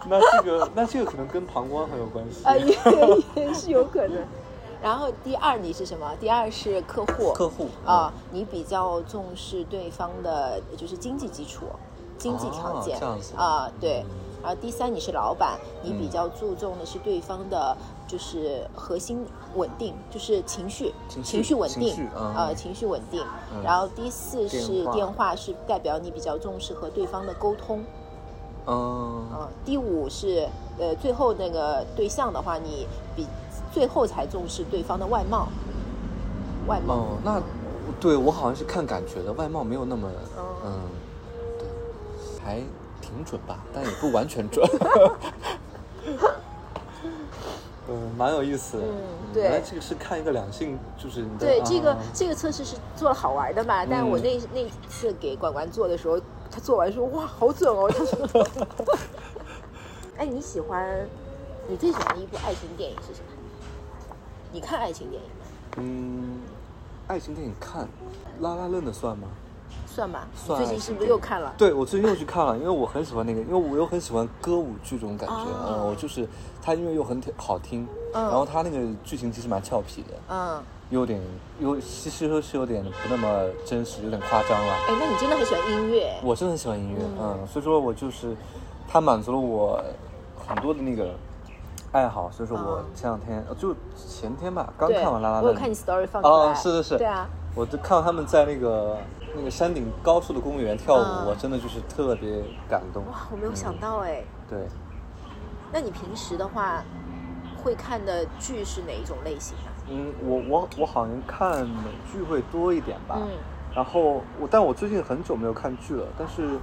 [0.08, 2.44] 那这个 那这个可能跟膀胱很有关系。
[2.44, 4.16] 啊，也也是有可能。
[4.82, 6.10] 然后第二你是什么？
[6.18, 7.32] 第二是客户。
[7.32, 11.66] 客户啊，你比较重视对方的就是经济基础、
[12.18, 12.98] 经济条件
[13.36, 14.04] 啊，对。
[14.42, 17.76] 然后第三你是老板，你比嗯较注重的是对方的，
[18.08, 19.24] 就是核心
[19.54, 23.24] 稳定，就是情绪情绪稳定情绪嗯啊，情绪稳定。
[23.54, 27.84] 嗯然后第四是电话是代表你比较重视和对方的沟通。
[28.66, 32.86] 嗯，嗯，第五是呃，最后那个对象的话，你
[33.16, 33.26] 比
[33.72, 35.48] 最后才重视对方的外貌，
[36.66, 36.94] 外貌。
[36.94, 37.42] 哦，那
[38.00, 40.72] 对我好像是看感觉的，外貌没有那么，嗯嗯，
[41.58, 41.68] 对，
[42.44, 42.60] 还
[43.14, 44.66] 挺准吧，但也不完全准。
[47.88, 48.84] 嗯，蛮有意思的。
[48.84, 48.94] 嗯
[49.32, 57.90] 对原来这个是看一个两性，就是对，这个啊这个测试是做了好玩的嘛，但我嗯那那次给管管做的时候，他做完说哇，好准哦。
[57.90, 58.46] 他说，
[60.18, 61.08] 哎，你喜欢
[61.66, 63.26] 你最喜欢的一部爱情电影是什么？
[64.52, 65.46] 你看爱情电影吗？
[65.78, 66.40] 嗯，
[67.08, 67.88] 爱情电影看，
[68.40, 69.28] 拉拉链的算吗？
[69.92, 70.26] 算吧。
[70.32, 71.52] 你算最近是不是又看了？
[71.58, 76.26] 对，我最近又去看了，因为我很喜欢那个，因为我又很喜欢歌舞剧这种感觉，哦嗯，我就是
[76.62, 81.20] 它音乐又很挺好听，嗯然后它那个剧情其实蛮俏皮的，嗯，有点
[81.60, 83.28] 有其实说是有点不那么
[83.66, 84.72] 真实，有点夸张了。
[84.88, 86.14] 哎，那你真的很喜欢音乐。
[86.24, 88.34] 我真的很喜欢音乐，嗯嗯，所以说我就是
[88.88, 89.78] 它满足了我
[90.46, 91.10] 很多的那个
[91.92, 96.34] 爱好，所以说我嗯前两天呃就前天吧，刚，看完《啦啦队我有》，看你 story 放出来。
[96.34, 98.96] 哦，是是是，对啊，我就看到他们在那个
[99.34, 103.04] 那个山顶高处的公园跳舞，嗯我真的就是特别感动。
[103.06, 104.22] 哇，我没有想到哎。
[104.48, 104.58] 对，
[105.72, 106.82] 那你平时的话，
[107.62, 109.70] 会看的剧是哪一种类型啊？
[109.88, 113.28] 嗯，我我我好像看美剧会多一点吧，嗯
[113.74, 116.58] 然后我但我最近很久没有看剧了，但是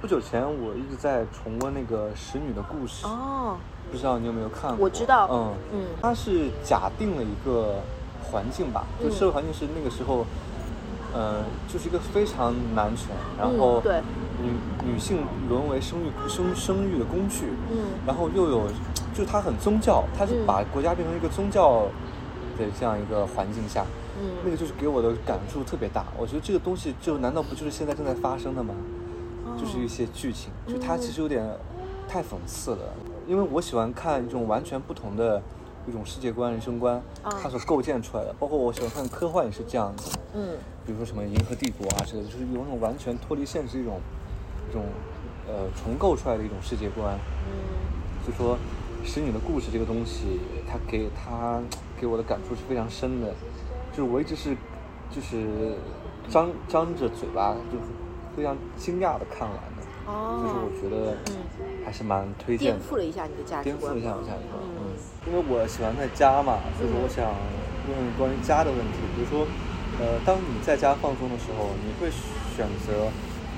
[0.00, 3.56] 不久前我一直在重温那个《使女的故事》，哦，
[3.90, 4.84] 不知道你有没有看过？
[4.84, 7.80] 我知道嗯嗯它是假定了一个
[8.22, 10.24] 环境吧，就嗯社会环境是那个时候，
[11.14, 14.02] 呃，就是一个非常男权，然后嗯对
[14.42, 18.66] 女女性沦为生育生生育的工具，嗯然后又有，
[19.14, 21.86] 就是它很宗教，它是嗯把国家变成一个宗教
[22.58, 23.86] 的这样一个环境下，
[24.20, 26.04] 嗯那嗯，个就是给我的感触特别大。
[26.18, 28.74] 我觉得这个东西就难道不就是现在正在发生的吗？
[29.56, 31.48] 就是一些剧情，就它其实有点
[32.08, 32.78] 太讽刺了。
[33.28, 35.40] 因为我喜欢看一种完全不同的
[35.86, 38.34] 一种世界观、人生观，啊它所构建出来的。
[38.38, 40.48] 包括我喜欢看科幻也是这样子，嗯
[40.86, 44.00] 比如说什么《银河帝国》啊之类的，就是有那种完全脱离现实一种
[44.68, 44.84] 一种
[45.46, 47.18] 呃重构出来的一种世界观。
[47.46, 47.84] 嗯
[48.26, 48.56] 就说
[49.06, 51.60] 《使女的故事》这个东西，它给它
[52.00, 53.34] 给我的感触是非常深的。
[53.92, 54.56] 就是我一直是
[55.10, 55.76] 就是
[56.28, 57.84] 张张着嘴巴，就是
[58.34, 60.10] 非常惊讶的看完的。
[60.10, 62.80] 哦，就是我觉得嗯，还是蛮推荐的。
[62.80, 63.92] 颠覆了一下你的价值观。
[63.92, 64.56] 颠覆一下我价值观。
[64.56, 67.28] 嗯嗯，因为我喜欢在家嘛，所以说我想
[67.88, 69.46] 问关于家的问题，比如说，
[70.00, 72.10] 呃，当你在家放松的时候，你会
[72.56, 73.08] 选择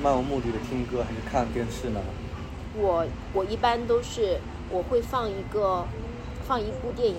[0.02, 2.00] 漫无目的的听歌，还是看电视呢？
[2.78, 4.38] 我我一般都是
[4.70, 5.84] 我会放一个
[6.46, 7.16] 放一部电影，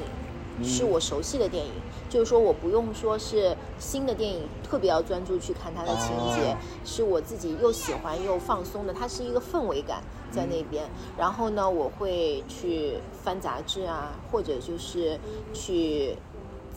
[0.60, 1.72] 嗯是我熟悉的电影，
[2.10, 10.86] 就是说我不用说是新的电影，特别要专注去看它的情节，哦是我自己又喜欢又放松的，它是一个氛围感在那边。
[11.18, 15.20] 然后呢，我会去翻杂志啊，或者就是
[15.54, 16.16] 去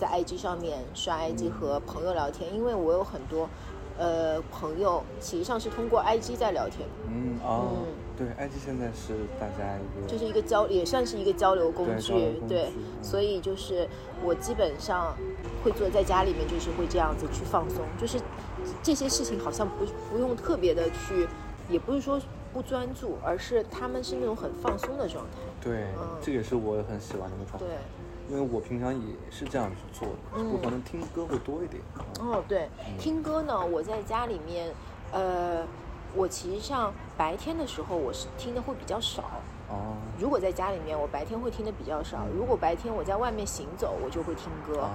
[0.01, 3.46] 在 IG 上面刷 IG 和朋友聊天，因为我有很多。
[3.98, 7.86] 呃，朋友其实上是通过 IG 在聊天，嗯哦，嗯
[8.16, 13.86] 对，IG 现在是大家一个就是一个交，也算是一个交流工对工，具具对嗯所以就是
[14.24, 15.14] 我基本上
[15.62, 18.18] 会坐在家里面，就是会这样子去放松，就是
[18.82, 21.28] 这些事情好像不不用特别的去，
[21.68, 22.18] 也不是说
[22.55, 27.66] 不专注，而是他们是那种很放松的状态，对，嗯这也是我很喜欢的一个状态。
[27.66, 27.76] 对。
[28.31, 31.83] 因为我平常也是这样去做的，嗯我可能听歌会多一点。
[32.20, 32.68] 嗯哦，对，
[32.99, 34.72] 听歌呢，我在家里面，
[35.11, 35.66] 呃，
[36.14, 39.24] 我其实上白天的时候我是听的会比较少。
[39.68, 44.81] 哦，如果在家里面，我白天会听的比较少；如果白天我在外面行走，我就会听歌。
[44.83, 44.91] 啊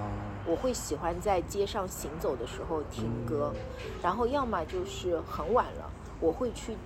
[0.48, 3.52] 我会喜欢在街上行走的时候听歌，
[4.00, 6.76] 然后要么就是很晚了，我会去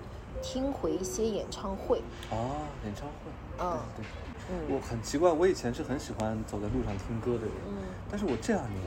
[0.41, 2.01] 听回一些演唱会。
[2.31, 3.13] 哦，演唱会，
[3.59, 4.30] 嗯对对。
[4.49, 4.73] 嗯。
[4.73, 7.77] 我很奇怪，我以前是很喜欢走在路上听歌的人，嗯。
[8.09, 8.85] 但是我这两年，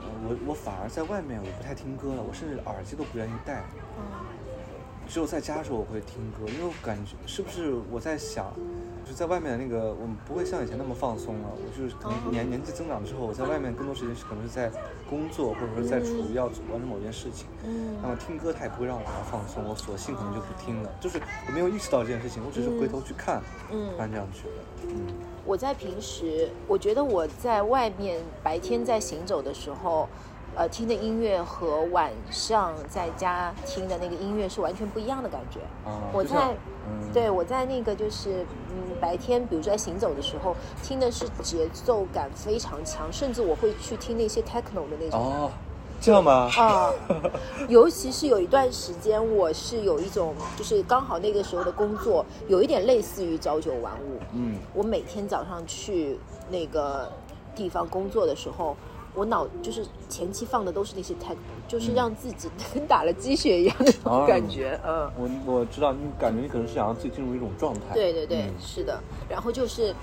[0.00, 3.64] 呃，我我反而在外面我不太听歌了，我甚至耳机都不愿意戴，
[3.96, 4.02] 嗯。
[5.08, 8.52] 只有在家的时候我会听歌，因为我感觉是不是我在想，
[9.04, 14.70] 就是在外面的那个我们不会像以前那么放松了，我就是可能年、年纪增长之后，我在外面更多时间是可能是在
[15.08, 17.96] 工作或者说在处于要完成某件事情，嗯。
[18.02, 23.90] 那么听歌它也不会让我放松，我索性可能就不听了，就是我没有意识到这件事情，我只是回头去看，嗯。
[23.92, 25.06] 突然这样觉得，嗯。
[25.46, 30.08] 我在平时，我觉得我在外面白天在行走的时候，
[30.56, 35.60] 呃，听的音乐和晚上在家听的那个音乐是完全不一样的感觉。
[35.88, 36.54] 啊我在，
[36.88, 45.20] 嗯对我在那个就是嗯白天，比如说在行走的时候，听的是节奏感非常强，甚至我会去听那些 techno 的那种。
[45.20, 45.50] 哦，
[46.00, 46.50] 这样吗？
[46.58, 46.92] 啊，
[47.68, 54.18] 尤其是有一段时间，我是有一种，就是刚好那个时候的工作有一点类似于朝九晚五。
[54.34, 56.18] 嗯，我每天早上去
[56.50, 57.10] 那个
[57.54, 58.76] 地方工作的时候，
[59.20, 61.14] 我脑就是前期放的都是那些
[61.68, 64.80] 就是让自己 跟打了鸡血一样的那哦种感觉。
[64.82, 65.10] 嗯，
[65.44, 67.80] 我我知道，你感觉你可能是想让自己进入一种状态。
[67.92, 68.98] 对对对，嗯是的。
[69.28, 69.94] 然后就是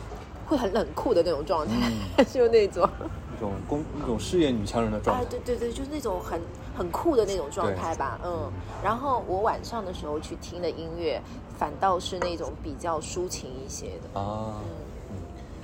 [0.48, 2.88] 会很冷酷的那种状态，嗯 就那种。
[3.36, 5.30] 一种工一种事业女强人的状啊，态。
[5.30, 6.40] 对对对，就是那种很
[6.78, 8.52] 很酷的那种状态吧，嗯。
[8.84, 11.20] 然后我晚上的时候去听的音乐，
[11.58, 14.20] 反倒是那种比较抒情一些的。
[14.20, 14.77] 啊，嗯嗯，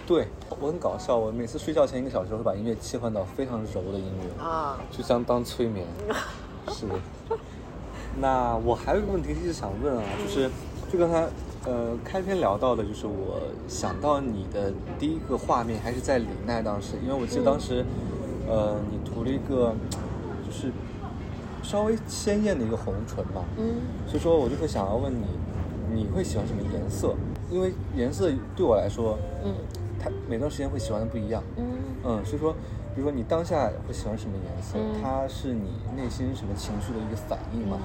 [0.06, 0.28] 对
[0.60, 5.88] 我很搞笑，我每次睡觉前一个小时会把音乐切换到非常柔的音乐，啊，就相当催眠。
[6.72, 6.94] 是的。
[8.20, 10.50] 那我还有一个问题一直想问啊，就是
[10.92, 11.28] 就刚才
[11.66, 17.86] 呃开篇聊到的，就是我想到你的第一个画面还是在李奈当时，因为我记得当时，
[18.48, 19.74] 呃，你涂了一个
[20.46, 20.72] 就是
[21.64, 23.76] 稍微鲜艳的一个红唇嘛，嗯
[24.06, 25.26] 所以说我就会想要问你，
[25.94, 27.16] 你会喜欢什么颜色？
[27.50, 29.54] 因为颜色对我来说，嗯
[30.04, 31.42] 它每段时间会喜欢的不一样。
[31.58, 31.66] 嗯
[32.04, 32.54] 嗯，所以说，
[32.94, 34.78] 比如说你当下会喜欢什么颜色？
[34.78, 37.78] 嗯它是你内心什么情绪的一个反应吗？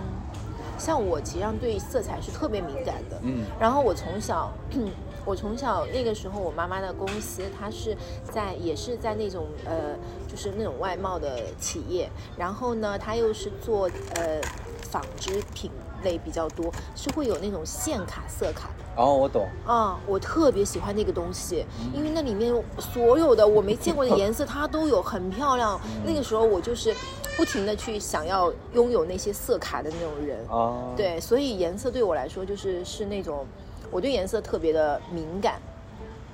[0.79, 4.53] 像我其实上对色彩是特别敏感的，嗯然后我从小，
[5.25, 9.97] 我从小那个时候，我妈妈的公司，它是在也是在那种呃，
[10.29, 14.41] 就是那种外贸的企业，然后呢，它又是做呃
[14.83, 15.69] 纺织品
[16.05, 18.78] 类比较多，是会有那种线卡色卡的。
[18.99, 19.49] 哦，我懂。
[19.65, 25.81] 啊，我特别喜欢那个东西，因为那里面所有的我没见过的颜色，它都有，很漂亮。
[26.05, 26.93] 那个时候我就是
[27.37, 30.39] 不停的去想要拥有那些色卡的那种人。
[30.49, 33.47] 啊，，对，所以颜色对我来说就是是那种，
[33.91, 35.61] 我对颜色特别的敏感，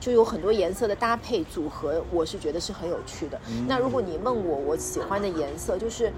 [0.01, 3.39] 就有很多颜色的搭配组合，我是觉得是很有趣的。
[3.69, 6.11] 那如果你问我我喜欢的颜色，就是，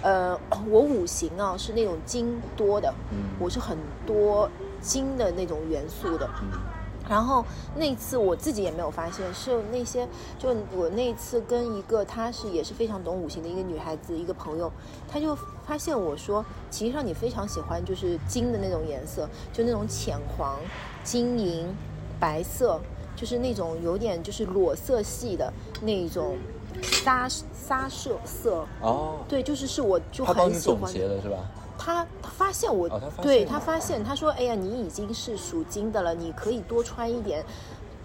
[0.00, 0.38] 呃，
[0.70, 3.76] 我五行啊是那种金多的，嗯我是很
[4.06, 4.48] 多
[4.84, 6.28] 金的那种元素的。
[6.42, 6.60] 嗯
[7.06, 7.44] 然后
[7.76, 10.08] 那次我自己也没有发现，是那些
[10.38, 14.72] 就我那次跟一个她是也是非常懂五行的一个女孩子，一个朋友，
[15.06, 20.58] 她就发现我说，其实上你非常喜欢就是金的那种颜色，就那种浅黄、
[21.02, 21.66] 金银、
[22.18, 22.80] 白色，
[23.14, 26.38] 就是那种有点就是裸色系的那种
[26.80, 31.36] 沙沙色色，哦，对，就是是我就他帮你很喜欢总结的是吧？
[31.84, 37.44] 他他发现我，哦他发对他发现，他说：“哎呀，你已经是属金的了，你可以多穿一点，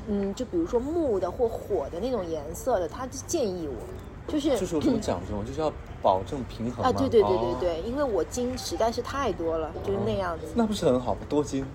[0.07, 5.43] 嗯，就比如说木的或火的那种颜色的。”他就建议我，就是就是有什么讲究吗？
[5.47, 5.71] 就是要
[6.01, 10.45] 保证平衡啊，吗对对对对哦对，因为我金实在是太多了，就是那样子。
[10.55, 11.21] 那不是很好吗？
[11.29, 11.65] 多金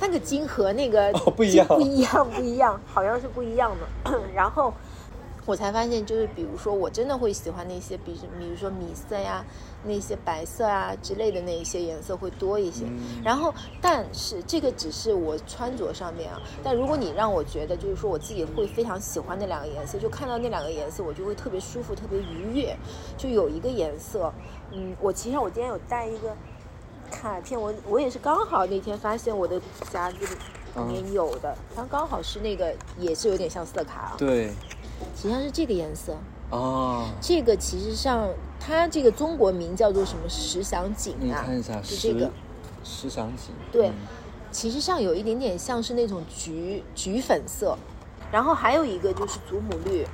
[0.00, 4.18] 那个金和那个哦不一样不一样，不一样，好像是不一样的。
[4.34, 4.74] 然后
[5.46, 9.44] 我才发现，就是比如说，我真的会喜欢那些，比比如说米色呀、
[9.84, 12.84] 那些白色啊之类的那一些颜色会多一些。
[12.86, 16.40] 嗯然后，但是这个只是我穿着上面啊。
[16.62, 22.76] 但如果你让我觉得，就是说我自己会非常喜欢那两个颜色，就看到那两个颜色，我就会特别舒服、特别愉悦。
[23.16, 24.32] 就有一个颜色，
[24.72, 26.34] 嗯，我其实我今天有带一个
[27.10, 29.60] 卡片，我我也是刚好那天发现我的
[29.90, 30.18] 夹子
[30.76, 34.48] 里面有的，它刚好是那个，也是有点像色卡啊，对
[35.16, 36.16] 实际上是这个颜色。
[36.50, 38.28] 哦，这个其实上
[38.64, 42.30] 它这个中国名叫做什么石祥锦你啊，看一下就这个。
[42.84, 43.94] 石，石祥锦，对嗯。
[44.52, 47.76] 其实上有一点点像是那种橘橘粉色，
[48.30, 50.06] 然后还有一个就是祖母绿，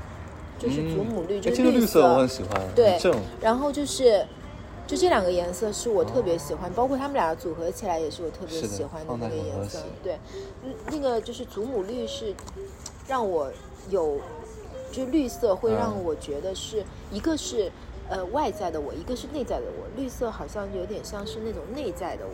[0.59, 2.99] 就是祖母绿，哎就是绿这个绿色我很喜欢，对，
[3.41, 4.25] 然后就是，
[4.87, 9.81] 就这两个颜色是我特别喜欢，包括他们俩组合起来也是我特别喜欢的那个颜色。
[10.05, 10.19] 对，
[10.65, 12.33] 嗯那个就是祖母绿是
[13.09, 13.51] 让我
[13.91, 14.21] 有，
[14.93, 16.05] 就绿色会让嗯。
[16.05, 17.73] 我觉得是、一个是
[18.09, 19.87] 呃外在的我，一个是内在的我。
[19.97, 22.33] 绿色好像有点像是那种内在的我，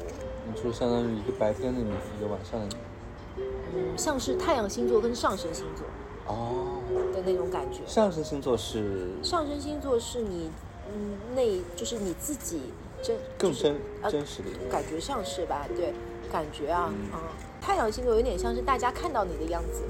[0.52, 3.42] 你说相当于一个白天的你，一个晚上的你，
[3.74, 5.86] 嗯，像是太阳星座跟上升星座
[6.26, 6.80] 哦，
[7.14, 7.80] 的那种感觉。
[7.86, 10.50] 上升星座是上升星座是你
[10.92, 12.60] 嗯内就是你自己
[13.02, 15.66] 真就是更真呃真实的感觉上是吧？
[15.74, 15.92] 对，
[16.30, 17.20] 感觉啊，嗯嗯，
[17.60, 19.82] 太阳星座有点像是大家看到你的样子。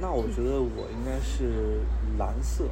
[0.00, 1.80] 那我觉得我应该是
[2.18, 2.64] 蓝色，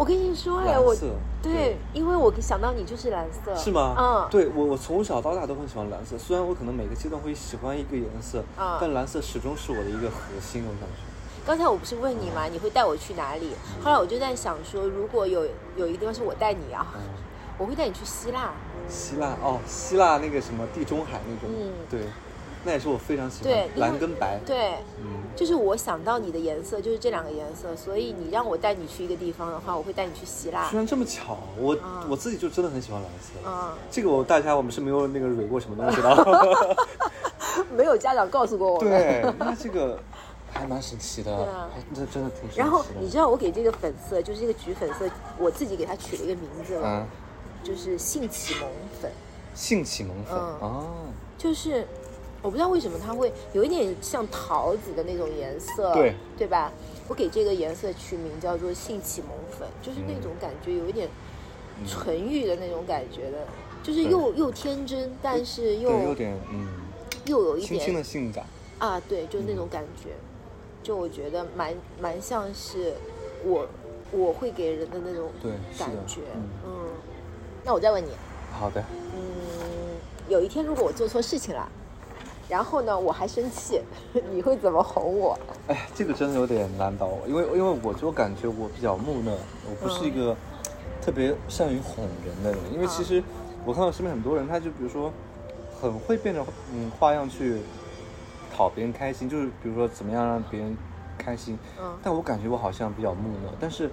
[0.00, 0.96] 我跟你说哎，我
[1.42, 3.94] 对，因为我想到你就是蓝色，是吗？
[3.98, 11.02] 嗯，，对我我从小到大都很喜欢蓝色，虽然我可能每个阶段会喜欢一个颜色，嗯但蓝色始终是我的一个核心，我感觉。
[11.44, 12.46] 刚才我不是问你吗？
[12.50, 13.50] 你会带我去哪里？
[13.84, 15.44] 后来我就在想说，如果有
[15.76, 17.00] 有一个地方是我带你啊，嗯，
[17.58, 18.52] 我会带你去希腊。
[18.88, 22.00] 希腊哦，希腊那个什么地中海那种，嗯对，
[22.64, 30.76] 那也是我非常喜欢对，蓝跟白，对，嗯，就是我想到你的颜色就是这两个颜色，所以你让我带你去一个地方的话，我会带你去希腊居。
[30.76, 36.76] 然这么巧，我、嗯我自己就真的很喜欢蓝色，嗯，这个我大家我们是没有那个蕊过什么东西的，
[37.74, 38.90] 没有家长告诉过我们。
[38.90, 39.98] 对， 那这个
[40.52, 42.62] 还蛮神奇的，对啊还这真的挺神奇的。
[42.62, 45.08] 然后你知道我给这个粉色，就是这个橘粉色，
[45.38, 47.06] 我自己给它取了一个名字了，嗯，
[47.64, 48.68] 就是性启蒙
[49.00, 49.10] 粉。
[49.52, 50.86] 性启蒙粉、嗯哦，
[51.36, 51.86] 就是
[52.42, 56.72] 我不知道为什么它会有一点像桃子的那种颜色，对对吧？
[57.08, 61.08] 我给这个颜色取名叫做性启蒙粉，就是那种感觉有一点
[61.86, 63.38] 纯欲的那种感觉的，
[63.82, 66.68] 就是又又天真，但是又对，有点嗯，
[67.26, 68.46] 又有一点轻轻的性感，
[68.78, 70.10] 啊，对，就那种感觉，
[70.82, 72.94] 就我觉得蛮蛮像是
[73.44, 73.66] 我
[74.12, 75.30] 我会给人的那种
[75.78, 76.48] 感觉，嗯。
[76.66, 76.72] 嗯。
[77.62, 78.08] 那我再问你，
[78.58, 78.82] 好的，
[79.14, 79.20] 嗯，
[80.30, 81.70] 有一天如果我做错事情了，
[82.50, 83.80] 然后呢我还生气，
[84.32, 85.38] 你会怎么哄我？
[85.68, 89.30] 哎，这个真的有点难倒我，因为因为我就感觉我比较木讷，
[89.70, 90.36] 我不是一个
[91.00, 92.58] 特别善于哄人的人。
[92.74, 93.22] 因为其实
[93.64, 95.12] 我看到身边很多人，他就比如说
[95.80, 96.44] 很会变着
[96.74, 97.60] 嗯花样去
[98.54, 100.76] 讨别人开心，就是比如说怎么样让别人
[101.16, 101.56] 开心。
[101.80, 103.88] 嗯但我感觉我好像比较木讷，但是。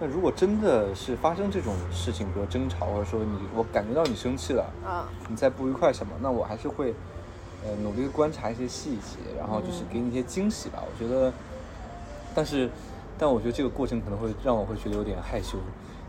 [0.00, 6.92] 那如果真的是发生这种事情，比如争吵，或者说你我感觉到你生气了，啊，你在不愉快什么，那我还是会，
[7.64, 10.82] 呃，努力地观察一些细节，然后就是给你一些惊喜吧。
[10.84, 11.32] 我觉得，
[12.34, 12.68] 但是，
[13.18, 15.56] 但我觉得这个过程可能会让我会觉得有点害羞，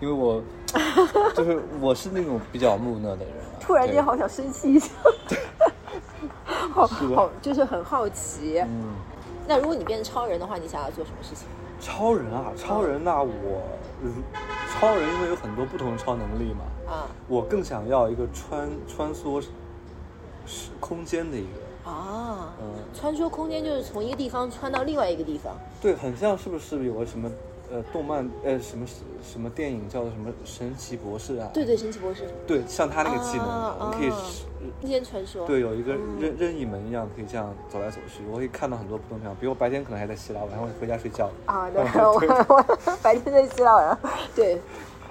[0.01, 0.43] 因为我
[1.33, 3.55] 就是我是那种比较木讷的人啊。
[3.59, 4.89] 突然间好想生气一下，
[6.45, 8.59] 好好就是很好奇。
[8.59, 8.93] 嗯，
[9.47, 11.47] 那如果你变成超人的话，你想要做什么事情？
[11.79, 13.61] 超人啊，超人那、我，
[14.01, 14.09] 如
[14.79, 19.41] 超人因为有很多不同的超能力嘛，啊我更想要一个穿穿梭
[20.45, 22.65] 时空间的一个，啊，嗯。
[22.93, 25.55] 穿梭空间就是从一个地方穿到另外一个地方。
[25.81, 27.29] 对，很像是不是有个什么
[27.71, 28.85] 呃动漫呃什么
[29.23, 31.49] 什么电影叫做什么神奇博士啊？
[31.53, 34.09] 对对，神奇博士对，像他那个技能，啊我们可以
[34.81, 35.45] 空间穿梭。
[35.45, 39.35] 对有一个嗯任任意门一样，可以这样走来走去，我可以看到很多不同地方。
[39.35, 41.29] 比如我白天可能还在希腊，晚上我回家睡觉。
[41.45, 43.99] 啊， 对，嗯我我 白天在希腊，晚上
[44.35, 44.61] 对，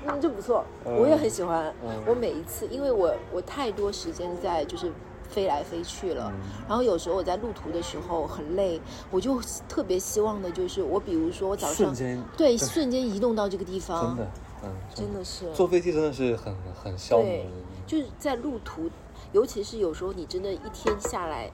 [0.07, 1.73] 嗯，就不错，嗯我也很喜欢。
[1.85, 4.91] 嗯我每一次，因为我我太多时间在就是
[5.35, 6.33] 飞来飞去了。
[6.33, 6.41] 嗯。
[6.69, 8.81] 然后有时候我在路途的时候很累，
[9.11, 11.95] 我就特别希望的就是我，比如说我早上
[12.37, 14.31] 对瞬间移动到这个地方，真的，
[14.63, 15.25] 嗯，真的。
[15.25, 15.53] 是。
[15.53, 17.47] 坐飞机真的是很很消磨，
[17.87, 18.89] 就是在路途，
[19.33, 21.51] 尤其是有时候你真的一天下来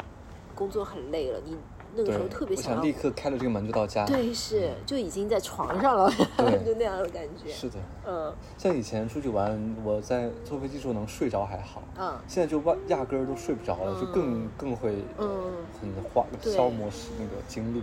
[0.55, 1.57] 工作很累了，你
[1.95, 4.05] 那个时候特别想我想立刻开了这个门就到家。
[4.07, 6.11] 对，是就已经在床上了，
[6.65, 7.51] 就那样的感觉。
[7.53, 7.77] 是的。
[8.07, 15.29] 嗯像以前出去玩，我在坐飞机时候能睡着还好，嗯现在就压压根儿都睡不着了，就更更会嗯。
[15.81, 17.83] 很花消磨时那个精力。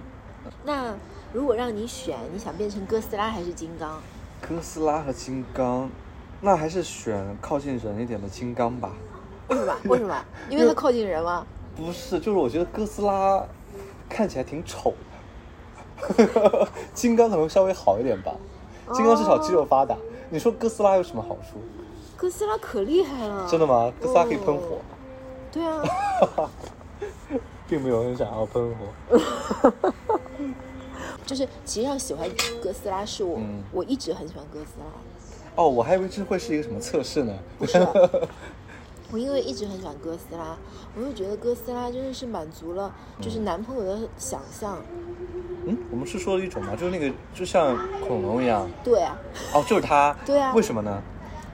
[0.64, 0.94] 那
[1.34, 4.00] 如果让你选，你想变成哥斯拉还是金刚？
[4.40, 5.90] 哥斯拉和金刚，
[6.42, 8.92] 那还是选靠近人一点的金刚吧。
[9.50, 9.76] 为什么？
[9.86, 10.26] 为什么？
[10.50, 11.46] 因为它靠近人吗？
[11.76, 13.44] 不是，就是我觉得哥斯拉
[14.18, 14.96] 看起来挺丑
[16.18, 18.34] 的， 金刚可能稍微好一点吧。
[18.92, 19.96] 金刚至少肌肉发达。
[20.32, 21.60] 你说哥斯拉有什么好处？
[22.16, 23.48] 哥斯拉可厉害了。
[23.48, 23.94] 真的吗？
[24.02, 24.82] 哥斯拉可以喷火，哦
[25.52, 25.84] 对啊，
[27.70, 29.22] 并没有很想要喷火。
[31.24, 32.28] 就是其实上喜欢
[32.60, 34.86] 哥斯拉是我，嗯我一直很喜欢哥斯拉。
[35.58, 37.34] 哦，我还以为这会是一个什么测试呢？
[37.60, 37.78] 不是，
[39.12, 40.58] 我因为一直很喜欢哥斯拉，
[40.96, 44.78] 我就觉得哥斯拉真的是满足了就是男朋友的想象。
[45.66, 46.76] 嗯，我们是说的一种吗？
[46.76, 48.70] 就是那个就像恐龙一样。
[48.84, 49.18] 对啊，
[49.54, 50.16] 哦，就是它。
[50.26, 51.02] 对啊为什么呢？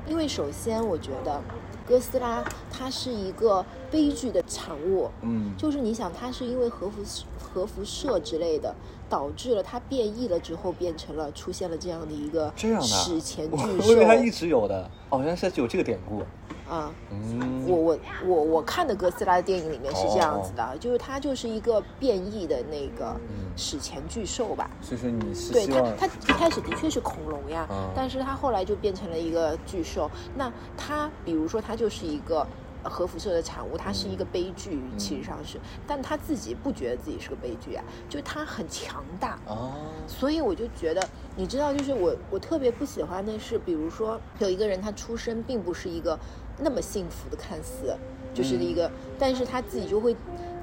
[0.07, 1.39] 因为首先我觉得
[1.87, 7.01] 哥斯拉它是一个悲剧的产物，嗯，就是你想它是因为核辐
[7.37, 8.73] 核辐射之类的，
[9.07, 12.87] 导致了它变异了之后变成了出现了这样的一个这样的啊。
[12.87, 13.87] 史前巨我兽。
[13.87, 14.89] 我以为它一直有的。
[15.09, 16.23] 哦，原来是有这个典故。
[16.73, 16.91] 啊。
[17.11, 17.63] 嗯。
[17.65, 23.15] 我我我我看的哥斯拉的电影里面是这样子的，就是它就是一个变异的那个
[23.55, 24.69] 史前巨兽吧。
[24.81, 30.11] 所以说你是对它希望，它一开始的确是恐龙呀，嗯但是它后来就变成了一个巨兽。
[30.35, 32.45] 那它，比如说它就是一个
[32.83, 35.57] 核辐射的产物，它是一个悲剧，其实上是，
[35.87, 39.39] 但他自己不觉得自己是个悲剧啊，就是它很强大。
[39.47, 39.71] 哦，
[40.05, 41.01] 所以我就觉得，
[41.37, 46.19] 你知道，就是我我特别不喜欢的是，比如说有一个人他出生并不是一个
[46.59, 47.95] 那么幸福的，看似
[48.33, 48.89] 就是一个，
[49.19, 50.15] 但是他自己就会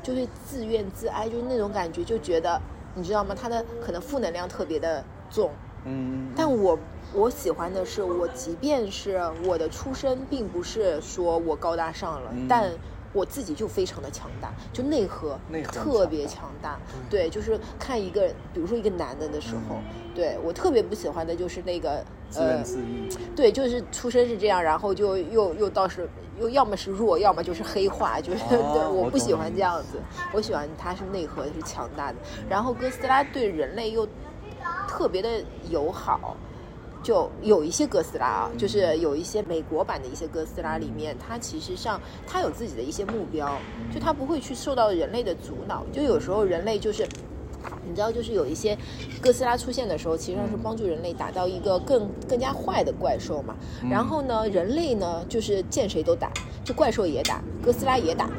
[0.03, 2.61] 就会自怨自哀，就是那种感觉，就觉得
[2.95, 3.35] 你知道吗？
[3.35, 5.51] 他的可能负能量特别的重。
[5.85, 6.79] 嗯，但我
[7.15, 12.71] 我喜欢的是，我即便是我的出身并不是说我高大上了，嗯但
[13.13, 15.39] 我自己就非常的强大，就内核
[15.73, 16.79] 特别强强大。
[17.09, 19.77] 对，就是看一个，比如说一个男的的时候，
[20.15, 22.05] 对我特别不喜欢的就是那个
[22.35, 22.65] 呃。
[23.35, 26.09] 对，就是出身是这样，然后就又又倒是
[26.39, 29.99] 又要么是弱，要么就是黑化， 就是、对，我不喜欢这样子，
[30.33, 34.07] 我喜欢他是内核是强大的，然后哥斯拉对人类又
[34.89, 36.37] 特别的友好。
[37.03, 43.57] 就有一些哥斯拉啊，就是有一些美国版的一些哥斯拉里面，它其实上它有自己的一些目标，
[43.93, 45.85] 就它不会去受到人类的阻挠。
[45.93, 47.07] 就有时候人类就是
[47.87, 48.77] 你知道，就是有一些
[49.21, 53.55] 哥斯拉出现的时候，其实上是帮助人类打到一个更更加坏的怪兽嘛。
[53.91, 56.31] 然后呢，人类呢就是见谁都打，
[56.65, 58.31] 就怪兽也打，哥斯拉也打。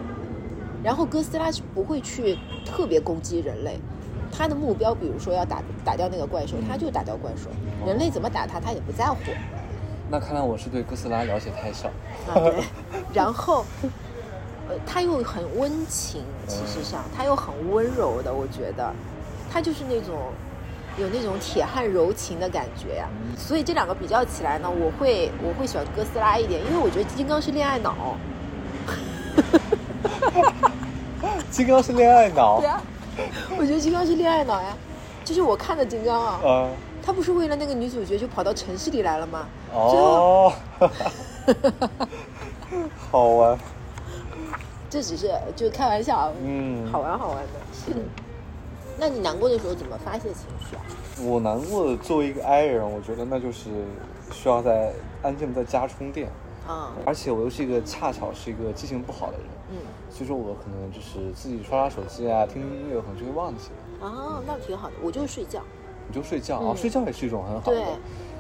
[0.83, 3.79] 然后哥斯拉是不会去特别攻击人类，
[4.31, 7.49] 他的目标比如说要打打掉那个怪兽，他就打掉怪兽。
[7.85, 9.17] 人类怎么打他，他也不在乎
[10.09, 11.87] 那看来我是对哥斯拉了解太少。
[12.27, 12.35] 啊。
[12.35, 12.63] 对，
[13.13, 13.65] 然后。
[14.69, 18.93] 呃，他又很温情，其实上他又很温柔的，我觉得，
[19.51, 20.31] 他就是那种
[20.97, 23.09] 有那种铁汉柔情的感觉呀。
[23.35, 28.15] 所以这两个比较起来呢，我会我会喜欢哥斯拉一点，因为我觉得金刚是恋爱脑。
[31.49, 32.69] 金刚是恋爱脑对。
[32.69, 32.81] 啊，
[33.57, 34.77] 我觉得金刚是恋爱脑呀。
[35.23, 36.67] 就是我看的金刚啊，啊，
[37.03, 39.47] 他不是为了那个女主角就跑到城市里来了吗？
[39.71, 40.51] 哦，
[43.11, 43.57] 好玩。
[44.89, 48.01] 这只是就开玩笑啊，嗯好玩好玩的。
[48.97, 50.81] 那你难过的时候怎么发泄情绪啊？
[51.23, 53.69] 我难过的作为一个 I 人，我觉得那就是
[54.31, 54.91] 需要在
[55.21, 56.29] 安静的在家充电，
[56.67, 59.77] 啊、而且我又是一个恰巧是一个记性不好的人，嗯，
[60.09, 64.07] 所以说我可能就是自己刷刷手机啊，听听音乐，可能就会忘记了。
[64.07, 64.95] 啊，那挺好的。
[65.01, 65.61] 我就是睡觉。
[66.07, 67.85] 你就睡觉啊、嗯睡觉也是一种很好的对，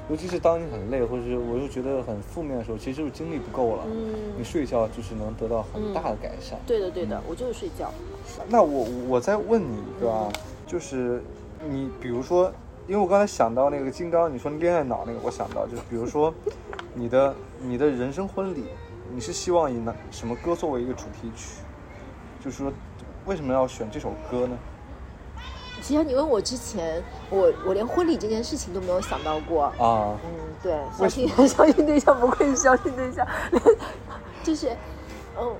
[0.09, 3.83] 尤其是当你很累，或者是我又觉得很负面的时候，其实就是精力不够了。
[3.85, 6.59] 嗯你睡觉就是能得到很大的改善。
[6.67, 7.91] 对的对的，我就是睡觉。
[8.49, 10.27] 那我我再问你一个啊，
[10.67, 11.23] 就是
[11.69, 12.51] 你比如说，
[12.87, 16.33] 因为我刚才想到那个金刚，你说恋爱脑那个，我想到就是比如说
[16.93, 18.65] 你的你的人生婚礼，
[19.13, 21.61] 你是希望以哪什么歌作为一个主题曲？
[22.43, 22.71] 就是说
[23.25, 24.57] 为什么要选这首歌呢？
[25.81, 29.65] 其实你问我之前，我我连婚礼这件事情都没有想到过。
[29.65, 33.27] 啊，嗯，对，相为什信 相亲对象不愧是相亲对象，
[34.43, 34.69] 就是，
[35.39, 35.55] 嗯，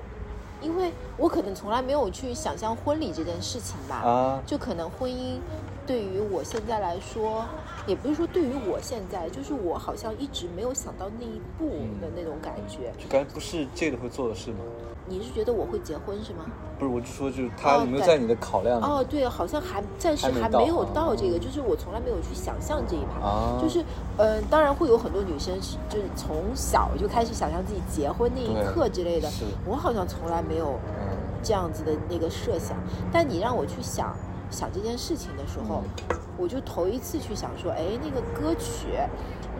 [0.60, 5.38] 因为我可能从来没有去想象婚礼这件事情吧，啊，就可能婚姻
[5.86, 7.44] 对于我现在来说，
[7.86, 11.70] 也不是说对于我现在，就是我好像一直没有想到那一步
[12.00, 12.92] 的那种感觉。
[12.98, 14.58] 就感觉不是这个会做的事吗？
[15.04, 16.46] 你是觉得我会结婚是吗？
[16.78, 18.84] 不是，我就说就是他有没有在你的考量里？
[18.84, 23.26] 哦，对，好像还暂时还没有啊到这个，就是我从来没有去想象这一趴。
[23.26, 23.84] 啊，就是，
[24.18, 32.76] 嗯、当然会有很多女生是就是从小就开始想象自己结婚那一刻之类的是，我好像从来没有嗯这样子的那个设想。
[33.12, 34.16] 但你让我去想
[34.52, 36.16] 想这件事情的时候，嗯。
[36.38, 38.88] 我就头一次去想说，哎，那个歌曲，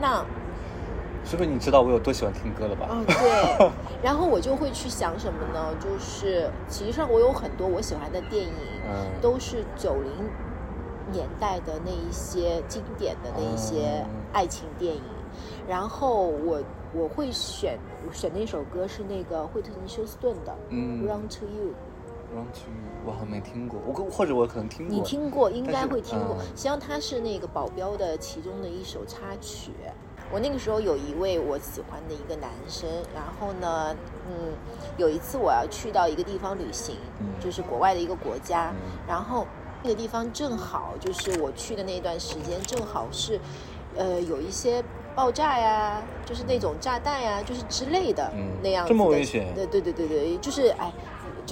[0.01, 0.25] 那
[1.25, 2.89] 是不是你知道我有多喜欢听歌了吧？
[2.91, 3.71] 嗯，对，
[4.03, 5.75] 然后我就会去想什么呢？
[5.79, 8.53] 就是其实上我有很多我喜欢的电影，
[8.89, 10.11] 嗯都是九零
[11.13, 14.23] 年代的那一些经典的那一些嗯。
[14.33, 15.03] 爱情电影，
[15.69, 16.61] 然后我
[16.95, 17.79] 我会选
[18.11, 21.71] 选那首歌是那个惠特尼休斯顿的嗯《Run to You》，
[22.35, 24.97] Run to You，我好像没听过，我可或者我可能听过。
[24.97, 26.37] 你听过，应该会听过。
[26.41, 29.73] 嗯实际上它是那个保镖的其中的一首插曲。
[30.33, 33.95] 我那个时候有一位我喜欢的一个男生，然后呢，
[34.27, 34.55] 嗯，
[34.97, 38.77] 有一次我要去到一个地方旅行，嗯就是国外的一个国家，嗯
[39.07, 39.47] 然后
[39.83, 43.39] 那个地方正好就是我去的那段时间，正好是，
[43.95, 44.83] 呃，有一些
[45.15, 48.95] 爆炸呀，就是那种炸弹呀，就是之类的、嗯那样子的。
[48.95, 50.91] 这么危险对对对对对，就是哎。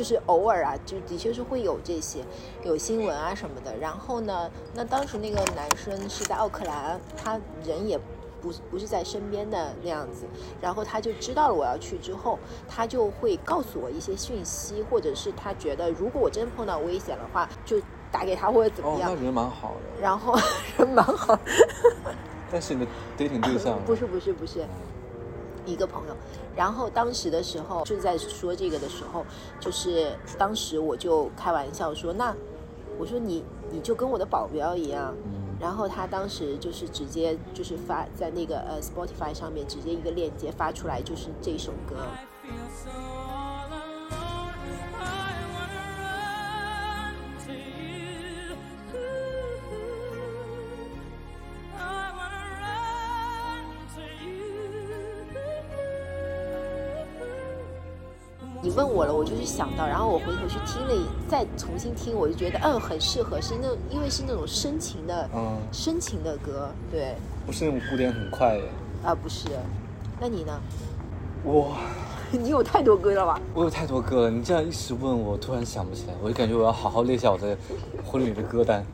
[0.01, 2.25] 就是偶尔啊，就的确是会有这些，
[2.63, 3.77] 有新闻啊什么的。
[3.77, 8.01] 然后呢，那当时那个男生是在奥克兰，他人也
[8.41, 10.25] 不是不是在身边的那样子。
[10.59, 17.77] 然后他就知道了我要去之后，他就会告诉我一些讯息，或者是他觉得如果我真碰到危险的话，就
[18.11, 19.15] 打给他或者怎么哦，样。
[19.15, 20.01] 那人蛮好的。
[20.01, 20.35] 然后
[20.81, 21.39] 人蛮好，
[22.51, 24.65] 但是你的 dating 对象不是不是不是，
[25.67, 26.17] 一个朋友。
[26.57, 29.25] 然后当时的时候就是在说这个的时候，
[29.59, 32.35] 就是当时我就开玩笑说，那
[32.99, 35.15] 我说你你就跟我的保镖一样。
[35.25, 41.97] 嗯然后他当时就是直接就是发在那个呃 Spotify 上面直接一个链接发出来，就是这首歌。
[58.71, 68.65] 你问我了，我就是想到，然后我回头去听了一，再重新听，我就觉得嗯很适合，是那因为是那种深情的，嗯深情的歌，对，不是那种鼓点很快的。
[69.03, 69.49] 啊不是，
[70.21, 70.61] 那你呢？
[71.47, 71.79] 哇，
[72.31, 73.41] 你有太多歌了吧？
[73.55, 77.59] 我有太多歌了，你这样一时问我，突然想不起来，我就感觉我要好好列下我的
[78.07, 78.87] 婚礼的歌单。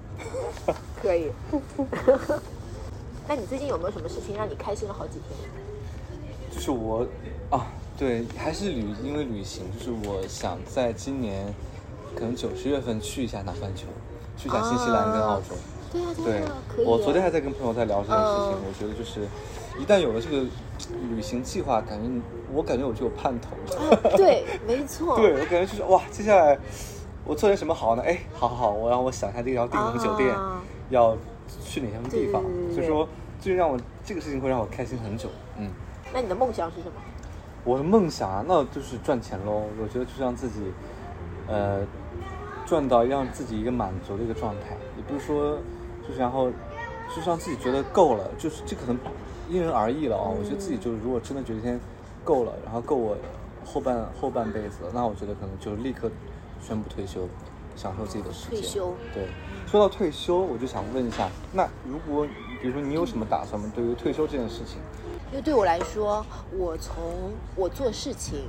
[1.02, 1.30] 可以。
[3.28, 5.50] 那你最近有没有什么事情让你开心了好几天？
[6.50, 7.06] 就是我啊，
[7.96, 11.46] 对，还是旅，因为旅行，就是我想在今年
[12.14, 13.86] 可能九十月份去一下南半球，
[14.36, 15.54] 去一下新西兰跟澳洲。
[15.92, 16.42] 对呀、对
[16.76, 19.20] 可以、，我昨天还在跟朋友在聊这件事情，嗯我觉得就是
[19.80, 20.44] 一旦有了这个
[21.10, 22.20] 旅行计划，感觉你
[22.52, 23.96] 我感觉我就有盼头了。
[24.10, 26.58] 啊，对，没错， 对我感觉就是哇，接下来
[27.24, 28.02] 我做点什么好呢？
[28.02, 31.16] 哎，好好好，我让我想一下这个要订什么酒店，啊要
[31.64, 32.42] 去哪些地方
[32.74, 33.08] 所以说
[33.40, 35.30] 最让我这个事情会让我开心很久。
[35.56, 35.70] 嗯，
[36.12, 37.00] 那你的梦想是什么？
[37.66, 39.64] 我的梦想啊，那就是赚钱喽。
[39.82, 40.60] 我觉得就是让自己，
[41.48, 41.84] 呃，
[42.64, 45.58] 赚到让自己一个满足的一个状态，也不是说
[46.06, 46.48] 就是然后
[47.14, 48.96] 就是让自己觉得够了，就是这可能
[49.50, 51.80] 因人而异了啊、我觉得自己就是如果真的觉得今天
[52.24, 53.16] 够了，然后够我
[53.64, 56.08] 后半后半辈子，那我觉得可能就立刻
[56.60, 57.28] 宣布退休，
[57.74, 58.60] 享受自己的时间。
[58.60, 59.26] 退休对，
[59.66, 62.24] 说到退休，我就想问一下，那如果
[62.62, 63.72] 比如说你有什么打算吗？
[63.74, 64.78] 对于退休这件事情？
[65.30, 66.24] 因为对我来说，
[66.56, 66.96] 我从
[67.54, 68.48] 我做事情，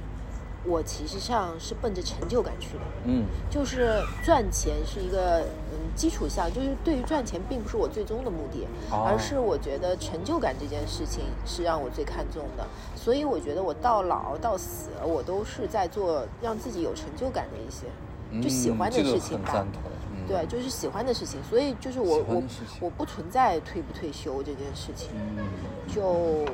[0.66, 2.84] 我其实上是奔着成就感去的。
[3.06, 5.40] 嗯就是赚钱是一个
[5.72, 12.66] 嗯基础项，就是对于赚钱并不是我最终的目的，哦而是我觉得成就感这件事情是让我最看重的。
[12.96, 17.88] 所以我觉得我到老到死，我都是在做让自己有成就感的一些，
[18.42, 19.46] 就喜欢的嗯这个事情吧。
[19.48, 19.82] 很赞同。
[20.28, 22.44] 嗯、对，就是喜欢的事情，所以就是我我
[22.82, 25.46] 我不存在退不退休这件事情，嗯，
[25.94, 26.46] 就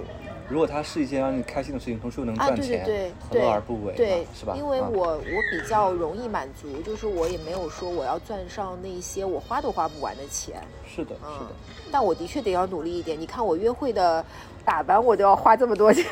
[0.49, 3.97] 如果它是一件让你开心的事情，同时又能啊，赚钱，对对对何对，乐而不为嘛？
[3.97, 4.55] 对，是吧？
[4.57, 11.51] 因为啊我我比较容易满足，就是我也没有说我要赚上那些我花都花不完的钱，是的，嗯是的。
[11.91, 13.19] 但我的确得要努力一点。
[13.19, 14.23] 你看我约会的
[14.65, 16.03] 打扮，我都要花这么多钱，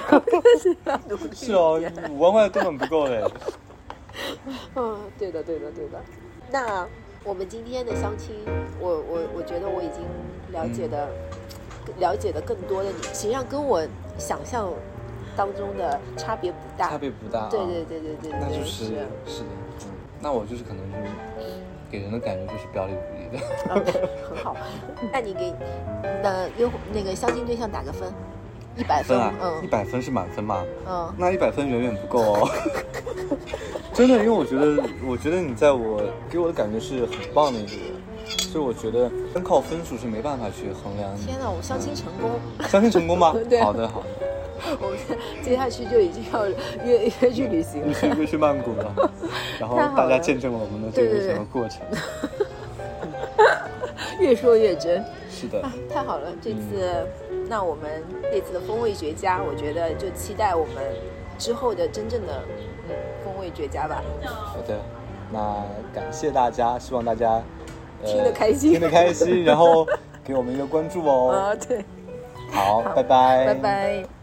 [1.34, 3.24] 是哦。，五万块根本不够嘞。
[4.76, 6.02] 嗯，对的，对的，对的。
[6.52, 6.88] 那
[7.24, 8.36] 我们今天的相亲，
[8.80, 10.02] 我我我觉得我已经
[10.52, 11.08] 了解的、
[12.00, 13.86] 了解的更多的你，实际上跟我
[14.18, 14.74] 想象
[15.36, 16.90] 当中的差别不大。
[16.90, 17.48] 差别不大、啊。
[17.52, 19.06] 对对对对对对，那就是是是的，
[19.82, 21.04] 嗯，那我就是可能就是
[21.92, 23.46] 给人的感觉就是表里不一的。
[23.70, 23.86] 嗯，
[24.28, 24.58] 很好。
[25.14, 25.54] 那你给
[26.24, 28.12] 那约那个相亲对象打个分，
[28.78, 30.64] 一百分，分啊，一嗯百分是满分吗？
[30.88, 32.50] 嗯，那一百分远远不够哦。
[33.94, 41.16] 真的，因为我觉得，我觉得你在我给我的感觉是很棒的一个人，所以我觉得单靠分数是没办法去衡量。
[41.18, 42.32] 天哪，我相亲成功，
[42.70, 43.36] 相亲成功吗？
[43.50, 44.08] 对好的，好的。
[44.80, 44.98] 我们
[45.44, 46.48] 接下去就已经要
[46.86, 47.88] 约约去旅行了。
[47.88, 49.12] 你去约去曼谷了，
[49.60, 51.82] 然后大家见证了我们的这个整个过程。
[54.20, 55.04] 越说越真。
[55.32, 56.32] 是的，啊，太好了！
[56.40, 57.08] 这次，
[57.52, 58.02] 那我们
[58.32, 60.76] 这次的风味绝佳，我觉得就期待我们
[61.38, 62.42] 之后的真正的
[62.88, 62.96] 嗯
[63.26, 64.02] 风味绝佳吧。
[64.24, 64.80] 好的。
[65.34, 65.62] 那
[65.94, 67.44] 感谢大家，希望大家、
[68.02, 69.86] 呃听得开心听得开心，然后
[70.24, 71.32] 给我们一个关注哦。
[71.52, 71.84] 啊，对，
[72.52, 74.21] 好，好拜拜，拜拜。